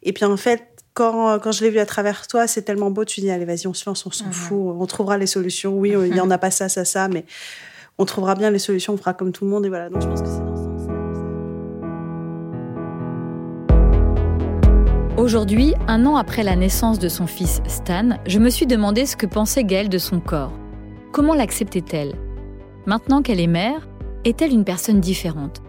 Et 0.03 0.11
puis 0.11 0.25
en 0.25 0.35
fait, 0.35 0.63
quand, 0.93 1.39
quand 1.39 1.53
je 1.53 1.63
l'ai 1.63 1.69
vu 1.69 1.79
à 1.79 1.85
travers 1.85 2.27
toi, 2.27 2.45
c'est 2.45 2.63
tellement 2.63 2.91
beau, 2.91 3.05
tu 3.05 3.21
dis, 3.21 3.31
allez, 3.31 3.45
vas-y, 3.45 3.67
on 3.67 3.73
se 3.73 3.89
lance, 3.89 4.05
on 4.05 4.11
s'en 4.11 4.25
Mhm. 4.25 4.33
fout, 4.33 4.75
on 4.77 4.85
trouvera 4.85 5.17
les 5.17 5.25
solutions. 5.25 5.77
Oui, 5.79 5.95
il 6.09 6.13
y 6.13 6.19
en 6.19 6.29
a 6.29 6.37
pas 6.37 6.51
ça, 6.51 6.67
ça, 6.67 6.83
ça, 6.83 7.07
mais 7.07 7.23
on 7.97 8.03
trouvera 8.03 8.35
bien 8.35 8.51
les 8.51 8.59
solutions, 8.59 8.91
on 8.95 8.97
fera 8.97 9.13
comme 9.13 9.31
tout 9.31 9.45
le 9.45 9.51
monde, 9.51 9.65
et 9.65 9.69
voilà. 9.69 9.87
Donc 9.89 10.01
je 10.01 10.07
pense 10.09 10.21
que 10.21 10.27
c'est 10.27 10.52
Aujourd'hui, 15.23 15.73
un 15.87 16.05
an 16.05 16.17
après 16.17 16.43
la 16.43 16.57
naissance 16.57 16.99
de 16.99 17.07
son 17.07 17.27
fils 17.27 17.61
Stan, 17.65 18.19
je 18.27 18.39
me 18.39 18.49
suis 18.49 18.65
demandé 18.65 19.05
ce 19.05 19.15
que 19.15 19.25
pensait 19.25 19.63
Gaëlle 19.63 19.87
de 19.87 19.97
son 19.97 20.19
corps. 20.19 20.51
Comment 21.13 21.33
l'acceptait-elle? 21.33 22.15
Maintenant 22.87 23.21
qu'elle 23.21 23.39
est 23.39 23.47
mère, 23.47 23.87
est-elle 24.25 24.51
une 24.51 24.65
personne 24.65 24.99
différente? 24.99 25.61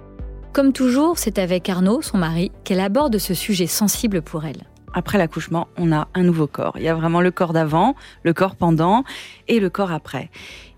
Comme 0.52 0.72
toujours, 0.72 1.18
c'est 1.18 1.38
avec 1.38 1.68
Arnaud, 1.68 2.02
son 2.02 2.18
mari, 2.18 2.50
qu'elle 2.64 2.80
aborde 2.80 3.16
ce 3.18 3.32
sujet 3.32 3.68
sensible 3.68 4.22
pour 4.22 4.44
elle. 4.44 4.64
Après 4.92 5.18
l'accouchement, 5.18 5.68
on 5.76 5.92
a 5.92 6.08
un 6.14 6.24
nouveau 6.24 6.48
corps. 6.48 6.72
Il 6.78 6.82
y 6.82 6.88
a 6.88 6.94
vraiment 6.96 7.20
le 7.20 7.30
corps 7.30 7.52
d'avant, 7.52 7.94
le 8.24 8.32
corps 8.32 8.56
pendant 8.56 9.04
et 9.46 9.60
le 9.60 9.70
corps 9.70 9.92
après. 9.92 10.30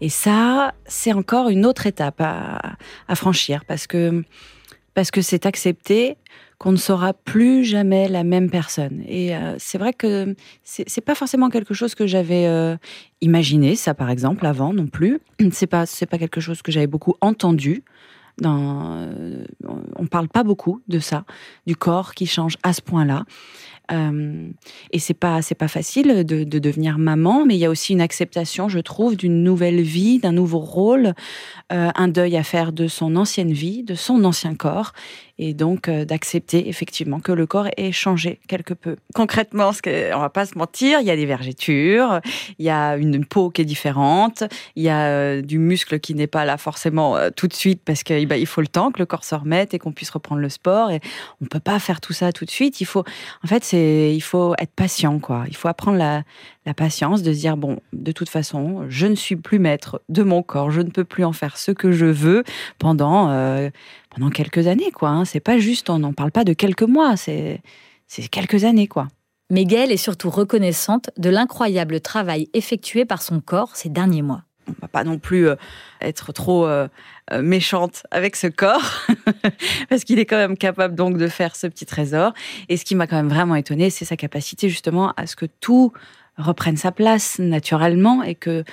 Et 0.03 0.11
ça, 0.11 0.75
c'est 0.85 1.15
encore 1.15 1.49
une 1.49 1.65
autre 1.65 1.87
étape 1.87 2.21
à, 2.21 2.77
à 3.09 3.15
franchir 3.15 3.65
parce 3.65 3.87
que 3.87 4.23
parce 4.93 5.11
que 5.11 5.23
c'est 5.23 5.47
accepté 5.47 6.17
qu'on 6.59 6.73
ne 6.73 6.77
sera 6.77 7.13
plus 7.13 7.65
jamais 7.65 8.09
la 8.09 8.25
même 8.25 8.51
personne. 8.51 9.03
Et 9.07 9.37
euh, 9.37 9.57
c'est 9.59 9.79
vrai 9.79 9.93
que 9.93 10.35
c'est 10.65 11.01
pas 11.01 11.15
forcément 11.15 11.51
quelque 11.51 11.75
chose 11.75 11.95
que 11.95 12.07
j'avais 12.07 12.47
euh, 12.47 12.77
imaginé, 13.21 13.77
ça 13.77 13.95
par 13.95 14.11
exemple 14.11 14.47
avant 14.47 14.73
non 14.73 14.87
plus. 14.87 15.21
C'est 15.53 15.67
pas 15.67 15.85
pas 16.11 16.19
quelque 16.19 16.41
chose 16.41 16.63
que 16.63 16.73
j'avais 16.73 16.87
beaucoup 16.87 17.15
entendu. 17.21 17.85
Dans, 18.39 19.09
on 19.97 20.03
ne 20.03 20.09
parle 20.09 20.29
pas 20.29 20.45
beaucoup 20.45 20.83
de 20.89 20.99
ça, 20.99 21.25
du 21.67 21.75
corps 21.75 22.13
qui 22.13 22.27
change 22.27 22.57
à 22.63 22.75
ce 22.75 22.83
point-là. 22.83 23.25
Euh, 23.93 24.49
et 24.91 24.99
c'est 24.99 25.15
pas 25.15 25.41
pas 25.59 25.69
facile 25.69 26.25
de, 26.25 26.45
de, 26.45 26.59
devenir 26.59 26.99
maman, 26.99 27.45
mais 27.47 27.55
il 27.55 27.59
y 27.59 27.65
a 27.65 27.71
aussi 27.71 27.93
une 27.93 28.01
acceptation, 28.01 28.69
je 28.69 28.81
trouve, 28.81 29.17
d'une 29.17 29.43
nouvelle 29.43 29.81
vie, 29.81 30.19
d'un 30.19 30.33
nouveau 30.33 30.59
rôle, 30.59 31.15
euh, 31.73 31.91
un 31.95 32.09
deuil 32.09 32.37
à 32.37 32.43
faire 32.43 32.73
de 32.73 32.89
son 32.89 33.17
ancienne 33.17 33.53
vie, 33.53 33.85
de 33.85 33.95
son 33.95 34.25
ancien 34.25 34.55
corps, 34.55 34.93
et 35.39 35.55
donc 35.55 35.89
euh, 35.89 36.05
d'accepter 36.05 36.69
effectivement 36.69 37.21
que 37.21 37.33
le 37.33 37.47
corps 37.47 37.69
ait 37.77 37.93
changé 37.93 38.41
quelque 38.49 38.75
peu. 38.75 38.97
Concrètement, 39.15 39.73
ce 39.73 39.83
que, 39.83 40.15
on 40.15 40.21
va 40.21 40.31
pas 40.31 40.47
se 40.47 40.57
mentir, 40.57 41.01
il 41.01 41.07
y 41.07 41.11
a 41.11 41.17
des 41.17 41.27
vergetures, 41.27 42.21
il 42.59 42.65
y 42.65 42.71
a 42.71 42.97
une 42.97 43.25
peau 43.25 43.51
qui 43.51 43.63
est 43.63 43.67
différente, 43.67 44.45
il 44.77 44.83
y 44.83 44.89
a 44.89 45.07
euh, 45.07 45.43
du 45.43 45.59
muscle 45.59 46.01
qui 46.01 46.15
n'est 46.15 46.27
pas 46.27 46.45
là 46.45 46.57
forcément 46.57 47.17
euh, 47.17 47.31
tout 47.35 47.49
de 47.49 47.53
suite 47.53 47.83
parce 47.85 48.03
qu'il 48.03 48.17
eh 48.17 48.27
ben, 48.27 48.45
faut 48.47 48.63
le 48.63 48.67
temps 48.67 48.91
que 48.91 48.99
le 48.99 49.07
corps 49.07 49.25
se 49.25 49.35
remette 49.35 49.75
et 49.75 49.79
qu'on 49.79 49.93
puisse 49.93 50.11
reprendre 50.11 50.41
le 50.41 50.49
sport 50.49 50.91
et 50.91 51.01
on 51.43 51.47
peut 51.47 51.61
pas 51.61 51.79
faire 51.79 52.01
tout 52.01 52.13
ça 52.13 52.33
tout 52.33 52.45
de 52.45 52.51
suite. 52.51 52.81
Il 52.81 52.87
faut, 52.87 53.05
en 53.45 53.47
fait, 53.47 53.73
il 53.73 54.21
faut 54.23 54.55
être 54.59 54.73
patient. 54.75 55.21
Il 55.49 55.57
faut 55.57 55.69
apprendre 55.69 55.99
la 55.99 56.75
patience 56.75 57.23
de 57.23 57.33
se 57.33 57.39
dire 57.39 57.57
bon, 57.57 57.79
de 57.93 58.13
toute 58.13 58.29
façon, 58.29 58.85
je 58.89 59.07
ne 59.07 59.15
suis 59.15 59.37
plus 59.37 59.59
maître 59.59 60.03
de 60.09 60.23
mon 60.23 60.43
corps, 60.43 60.71
je 60.71 60.81
ne 60.81 60.91
peux 60.91 61.05
plus 61.05 61.25
en 61.25 61.33
faire 61.33 61.57
ce 61.57 61.71
que 61.71 61.93
je 61.93 62.07
veux 62.07 62.45
pendant 62.79 63.29
pendant 64.17 64.31
quelques 64.31 64.67
années, 64.67 64.91
quoi. 64.93 65.11
Hein. 65.11 65.25
C'est 65.25 65.41
pas 65.41 65.59
juste, 65.59 65.91
on 65.91 65.99
n'en 65.99 66.15
parle 66.15 66.33
pas 66.33 66.45
de 66.45 66.55
quelques 66.55 66.83
mois, 66.83 67.17
c'est 67.17 67.61
quelques 68.31 68.65
années, 68.65 68.89
quoi. 68.89 69.09
Mais 69.51 69.65
Gaëlle 69.65 69.93
est 69.93 69.97
surtout 69.97 70.31
reconnaissante 70.31 71.11
de 71.19 71.31
l'incroyable 71.31 72.01
travail 72.01 72.49
effectué 72.53 73.05
par 73.05 73.23
son 73.23 73.41
corps 73.41 73.77
ces 73.77 73.89
derniers 73.89 74.23
mois. 74.23 74.43
On 74.69 74.75
va 74.83 74.89
pas 74.89 75.05
non 75.05 75.19
plus 75.19 75.47
euh, 75.47 75.55
être 76.01 76.33
trop 76.33 76.67
euh, 76.67 76.89
euh, 77.31 77.43
méchante 77.43 78.05
avec 78.11 78.35
ce 78.35 78.49
corps, 78.49 79.07
parce 79.89 80.03
qu'il 80.03 80.19
est 80.19 80.27
quand 80.27 80.39
même 80.39 80.57
capable 80.57 80.97
donc 80.97 81.19
de 81.19 81.29
faire 81.29 81.55
ce 81.55 81.69
petit 81.69 81.87
trésor. 81.87 82.33
Et 82.69 82.77
ce 82.77 82.85
qui 82.85 82.97
m'a 82.97 83.07
quand 83.07 83.17
même 83.17 83.29
vraiment 83.29 83.55
étonnée, 83.55 83.91
c'est 83.91 84.05
sa 84.05 84.17
capacité 84.17 84.69
justement 84.69 85.13
à 85.17 85.27
ce 85.27 85.37
que 85.37 85.47
tout 85.47 85.93
reprenne 86.39 86.77
sa 86.77 86.91
place 86.91 87.39
naturellement 87.39 88.23
et 88.23 88.35
que 88.35 88.65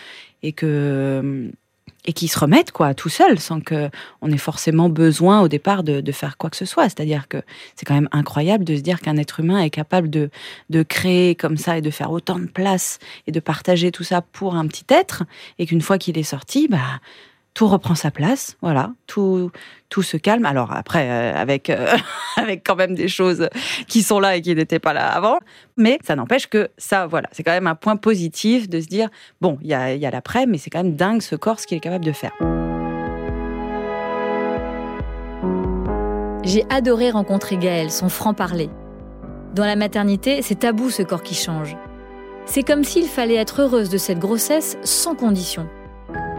et 0.42 0.52
que 0.52 1.52
et 2.06 2.14
qui 2.14 2.28
se 2.28 2.38
remettent 2.40 2.72
quoi 2.72 2.94
tout 2.94 3.10
seul 3.10 3.40
sans 3.40 3.62
que 3.62 3.90
on 4.22 4.32
ait 4.32 4.38
forcément 4.38 4.90
besoin 4.90 5.42
au 5.42 5.48
départ 5.48 5.84
de, 5.84 6.02
de 6.02 6.12
faire 6.12 6.38
quoi 6.38 6.50
que 6.50 6.58
ce 6.58 6.66
soit. 6.66 6.86
C'est-à-dire 6.86 7.28
que 7.28 7.38
c'est 7.76 7.86
quand 7.86 7.94
même 7.94 8.10
incroyable 8.12 8.64
de 8.64 8.76
se 8.76 8.82
dire 8.82 9.00
qu'un 9.00 9.18
être 9.18 9.40
humain 9.40 9.60
est 9.60 9.70
capable 9.70 10.10
de 10.10 10.30
de 10.70 10.84
créer 10.84 11.36
comme 11.36 11.58
ça 11.58 11.78
et 11.78 11.82
de 11.82 11.90
faire 11.90 12.12
autant 12.12 12.40
de 12.40 12.48
place 12.48 13.00
et 13.28 13.32
de 13.32 13.40
partager 13.40 13.92
tout 13.92 14.04
ça 14.04 14.22
pour 14.22 14.56
un 14.56 14.68
petit 14.68 14.86
être 14.90 15.24
et 15.60 15.66
qu'une 15.66 15.82
fois 15.82 15.98
qu'il 15.98 16.18
est 16.18 16.24
sorti 16.24 16.68
bah 16.68 17.00
tout 17.54 17.68
reprend 17.68 17.94
sa 17.94 18.10
place, 18.10 18.58
voilà, 18.62 18.94
tout 19.06 19.52
tout 19.90 20.02
se 20.02 20.18
calme. 20.18 20.46
Alors 20.46 20.72
après, 20.72 21.10
euh, 21.10 21.36
avec 21.36 21.70
euh, 21.70 21.96
avec 22.38 22.64
quand 22.66 22.76
même 22.76 22.96
des 22.96 23.08
choses 23.08 23.48
qui 23.88 24.02
sont 24.02 24.20
là 24.20 24.36
et 24.36 24.42
qui 24.42 24.56
n'étaient 24.56 24.80
pas 24.80 24.94
là 24.94 25.08
avant, 25.08 25.38
mais 25.78 26.00
ça 26.04 26.16
n'empêche 26.16 26.48
que 26.48 26.70
ça, 26.78 27.06
voilà, 27.06 27.30
c'est 27.32 27.44
quand 27.44 27.52
même 27.52 27.68
un 27.68 27.76
point 27.76 27.96
positif 27.96 28.70
de 28.70 28.80
se 28.80 28.88
dire 28.88 29.10
bon, 29.40 29.58
il 29.62 29.68
y 29.68 29.74
a, 29.74 29.94
y 29.94 30.06
a 30.06 30.12
l'après, 30.12 30.46
mais 30.46 30.58
c'est 30.58 30.70
quand 30.70 30.84
même 30.84 30.96
dingue 30.96 31.22
ce 31.22 31.36
corps 31.36 31.60
ce 31.60 31.68
qu'il 31.68 31.78
est 31.78 31.82
capable 31.82 32.06
de 32.06 32.12
faire. 32.12 32.34
J'ai 36.44 36.66
adoré 36.70 37.10
rencontrer 37.10 37.58
Gaël, 37.58 37.90
son 37.90 38.10
franc-parler. 38.10 38.70
Dans 39.54 39.66
la 39.66 39.76
maternité, 39.76 40.42
c'est 40.42 40.60
tabou 40.60 40.90
ce 40.90 41.04
corps 41.04 41.24
qui 41.24 41.36
change. 41.36 41.78
C'est 42.46 42.64
comme 42.64 42.84
s'il 42.84 43.06
fallait 43.06 43.36
être 43.36 43.62
heureuse 43.62 43.90
de 43.90 43.98
cette 43.98 44.20
grossesse 44.20 44.78
sans 44.84 45.16
condition. 45.16 45.70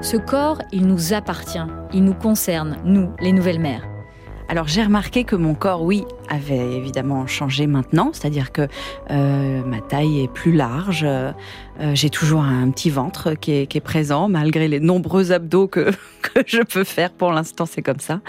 Ce 0.05 0.19
corps, 0.19 0.59
il 0.71 0.87
nous 0.87 1.15
appartient, 1.15 1.65
il 1.95 2.05
nous 2.05 2.13
concerne, 2.13 2.77
nous, 2.85 3.09
les 3.21 3.33
nouvelles 3.33 3.59
mères. 3.59 3.89
Alors 4.51 4.69
j'ai 4.69 4.83
remarqué 4.83 5.25
que 5.25 5.35
mon 5.35 5.55
corps, 5.55 5.83
oui, 5.83 6.05
avait 6.29 6.75
évidemment 6.77 7.27
changé 7.27 7.67
maintenant, 7.67 8.11
c'est-à-dire 8.13 8.53
que 8.53 8.69
euh, 9.11 9.63
ma 9.65 9.81
taille 9.81 10.21
est 10.21 10.29
plus 10.31 10.53
large, 10.53 11.07
euh, 11.09 11.33
j'ai 11.95 12.11
toujours 12.11 12.43
un 12.43 12.69
petit 12.69 12.91
ventre 12.91 13.33
qui 13.33 13.53
est, 13.53 13.81
présent 13.81 14.29
malgré 14.29 14.69
les 14.69 14.79
nombreux 14.79 15.33
abdos 15.33 15.69
que, 15.69 15.91
je 16.47 16.61
peux 16.61 16.85
faire. 16.85 17.11
Pour 17.11 17.33
l'instant, 17.33 17.65
c'est 17.65 17.81
comme 17.81 18.01
ça. 18.01 18.21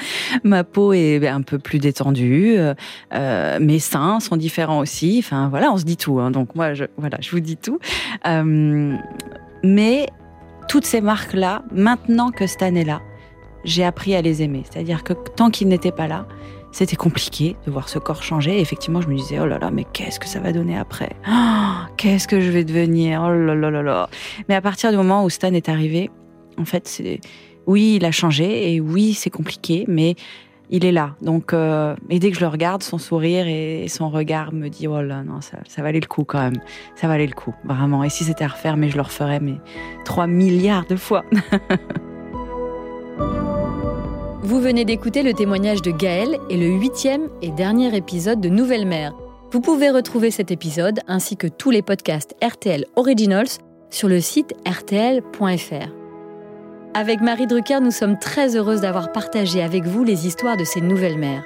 Ma 0.46 0.64
peau 0.64 0.94
est 0.94 1.28
un 1.28 1.42
peu 1.42 1.60
plus 1.60 1.80
détendue, 1.80 2.56
euh, 2.58 3.60
mes 3.60 3.80
seins 3.80 4.22
sont 4.22 4.38
différents 4.38 4.80
aussi. 4.80 5.18
Enfin 5.20 5.50
voilà, 5.50 5.74
on 5.74 5.78
se 5.78 5.84
dit 5.84 5.98
tout. 5.98 6.22
Hein. 6.22 6.32
donc 6.32 6.56
moi, 6.56 6.74
je, 6.74 6.86
voilà, 6.96 7.18
je 7.20 7.32
vous 7.32 7.42
dis 7.42 7.58
tout. 7.58 7.80
mais 9.62 10.08
toutes 10.68 10.86
ces 10.86 11.02
marques-là, 11.02 11.64
maintenant 11.72 12.32
que 12.32 12.48
Stan 12.48 12.74
est 12.76 12.84
là, 12.84 13.02
j'ai 13.64 13.84
appris 13.84 14.16
à 14.16 14.22
les 14.22 14.42
aimer. 14.42 14.64
C'est-à-dire 14.70 15.04
que 15.04 15.14
tant 15.14 15.50
qu'il 15.50 15.68
n'était 15.68 15.92
pas 15.92 16.08
là, 16.08 16.28
c'était 16.72 16.96
compliqué 16.96 17.56
de 17.66 17.72
voir 17.72 17.88
ce 17.88 18.00
corps 18.00 18.22
changer. 18.22 18.58
Et 18.58 18.62
effectivement, 18.62 19.02
je 19.02 19.08
me 19.08 19.16
disais, 19.16 19.40
oh 19.40 19.46
là 19.46 19.60
là, 19.60 19.72
mais 19.72 19.86
qu'est-ce 19.94 20.20
que 20.20 20.28
ça 20.28 20.40
va 20.40 20.52
donner 20.52 20.78
après? 20.78 21.16
Oh, 21.28 21.86
Qu'est-ce 21.98 22.28
que 22.28 22.42
je 22.42 22.52
vais 22.52 22.64
devenir? 22.64 23.22
Oh 23.26 23.32
là 23.32 23.56
là 23.56 23.72
là 23.72 23.82
là. 23.82 24.10
Mais 24.50 24.56
à 24.56 24.62
partir 24.62 24.92
du 24.92 24.98
moment 24.98 25.24
où 25.24 25.30
Stan 25.30 25.54
est 25.54 25.70
arrivé, 25.70 26.12
en 26.58 26.66
fait, 26.66 27.02
oui, 27.66 27.96
il 27.96 28.06
a 28.06 28.12
changé 28.12 28.74
et 28.74 28.82
oui, 28.82 29.14
c'est 29.14 29.30
compliqué, 29.30 29.86
mais 29.88 30.16
il 30.70 30.86
est 30.86 30.92
là. 30.92 31.16
Donc, 31.22 31.54
euh, 31.54 31.96
et 32.10 32.20
dès 32.20 32.32
que 32.32 32.36
je 32.36 32.42
le 32.42 32.48
regarde, 32.48 32.84
son 32.84 32.98
sourire 32.98 33.48
et 33.48 33.88
son 33.88 34.10
regard 34.10 34.54
me 34.54 34.70
dit 34.70 34.88
oh 34.88 35.02
là 35.02 35.24
non, 35.24 35.42
ça, 35.42 35.58
ça 35.68 35.82
valait 35.82 36.00
le 36.00 36.08
coup 36.08 36.24
quand 36.24 36.40
même. 36.40 36.60
Ça 36.96 37.08
valait 37.08 37.28
le 37.28 37.34
coup, 37.34 37.54
vraiment. 37.64 38.04
Et 38.04 38.10
si 38.10 38.24
c'était 38.24 38.44
à 38.44 38.50
refaire, 38.50 38.78
mais 38.78 38.90
je 38.90 38.96
le 38.96 39.02
referais, 39.04 39.40
mais 39.40 39.56
3 40.06 40.28
milliards 40.28 40.86
de 40.88 40.96
fois. 40.96 41.24
Vous 44.44 44.62
venez 44.62 44.86
d'écouter 44.86 45.24
le 45.24 45.34
témoignage 45.34 45.82
de 45.82 45.90
Gaël 45.90 46.38
et 46.52 46.58
le 46.58 46.68
huitième 46.68 47.30
et 47.42 47.50
dernier 47.50 47.96
épisode 47.98 48.40
de 48.42 48.50
Nouvelle 48.50 48.86
Mère. 48.86 49.14
Vous 49.52 49.60
pouvez 49.60 49.90
retrouver 49.90 50.30
cet 50.30 50.52
épisode 50.52 51.00
ainsi 51.08 51.36
que 51.36 51.48
tous 51.48 51.72
les 51.72 51.82
podcasts 51.82 52.36
RTL 52.44 52.86
Originals 52.96 53.48
sur 53.90 54.08
le 54.08 54.20
site 54.22 54.54
rtl.fr. 54.68 56.05
Avec 56.98 57.20
Marie 57.20 57.46
Drucker, 57.46 57.82
nous 57.82 57.92
sommes 57.92 58.18
très 58.18 58.56
heureuses 58.56 58.80
d'avoir 58.80 59.12
partagé 59.12 59.62
avec 59.62 59.84
vous 59.84 60.06
les 60.06 60.28
histoires 60.28 60.56
de 60.56 60.64
ces 60.64 60.80
nouvelles 60.80 61.18
mères. 61.18 61.44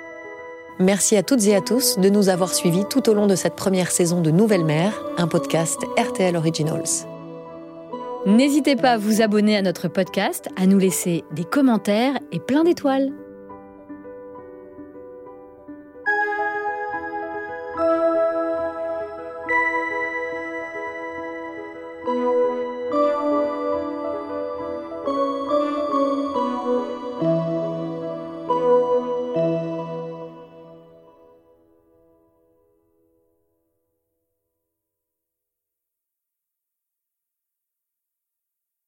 Merci 0.77 1.17
à 1.17 1.23
toutes 1.23 1.43
et 1.47 1.55
à 1.55 1.59
tous 1.59 1.97
de 1.97 2.07
nous 2.07 2.29
avoir 2.29 2.53
suivis 2.53 2.85
tout 2.87 3.09
au 3.09 3.15
long 3.15 3.25
de 3.25 3.33
cette 3.33 3.55
première 3.55 3.89
saison 3.89 4.21
de 4.21 4.29
Nouvelles 4.29 4.63
Mères, 4.63 5.01
un 5.17 5.27
podcast 5.27 5.79
RTL 5.97 6.37
Originals. 6.37 7.07
N'hésitez 8.27 8.75
pas 8.75 8.91
à 8.91 8.97
vous 8.99 9.23
abonner 9.23 9.57
à 9.57 9.63
notre 9.63 9.87
podcast, 9.87 10.49
à 10.55 10.67
nous 10.67 10.77
laisser 10.77 11.23
des 11.31 11.45
commentaires 11.45 12.19
et 12.31 12.39
plein 12.39 12.63
d'étoiles. 12.63 13.11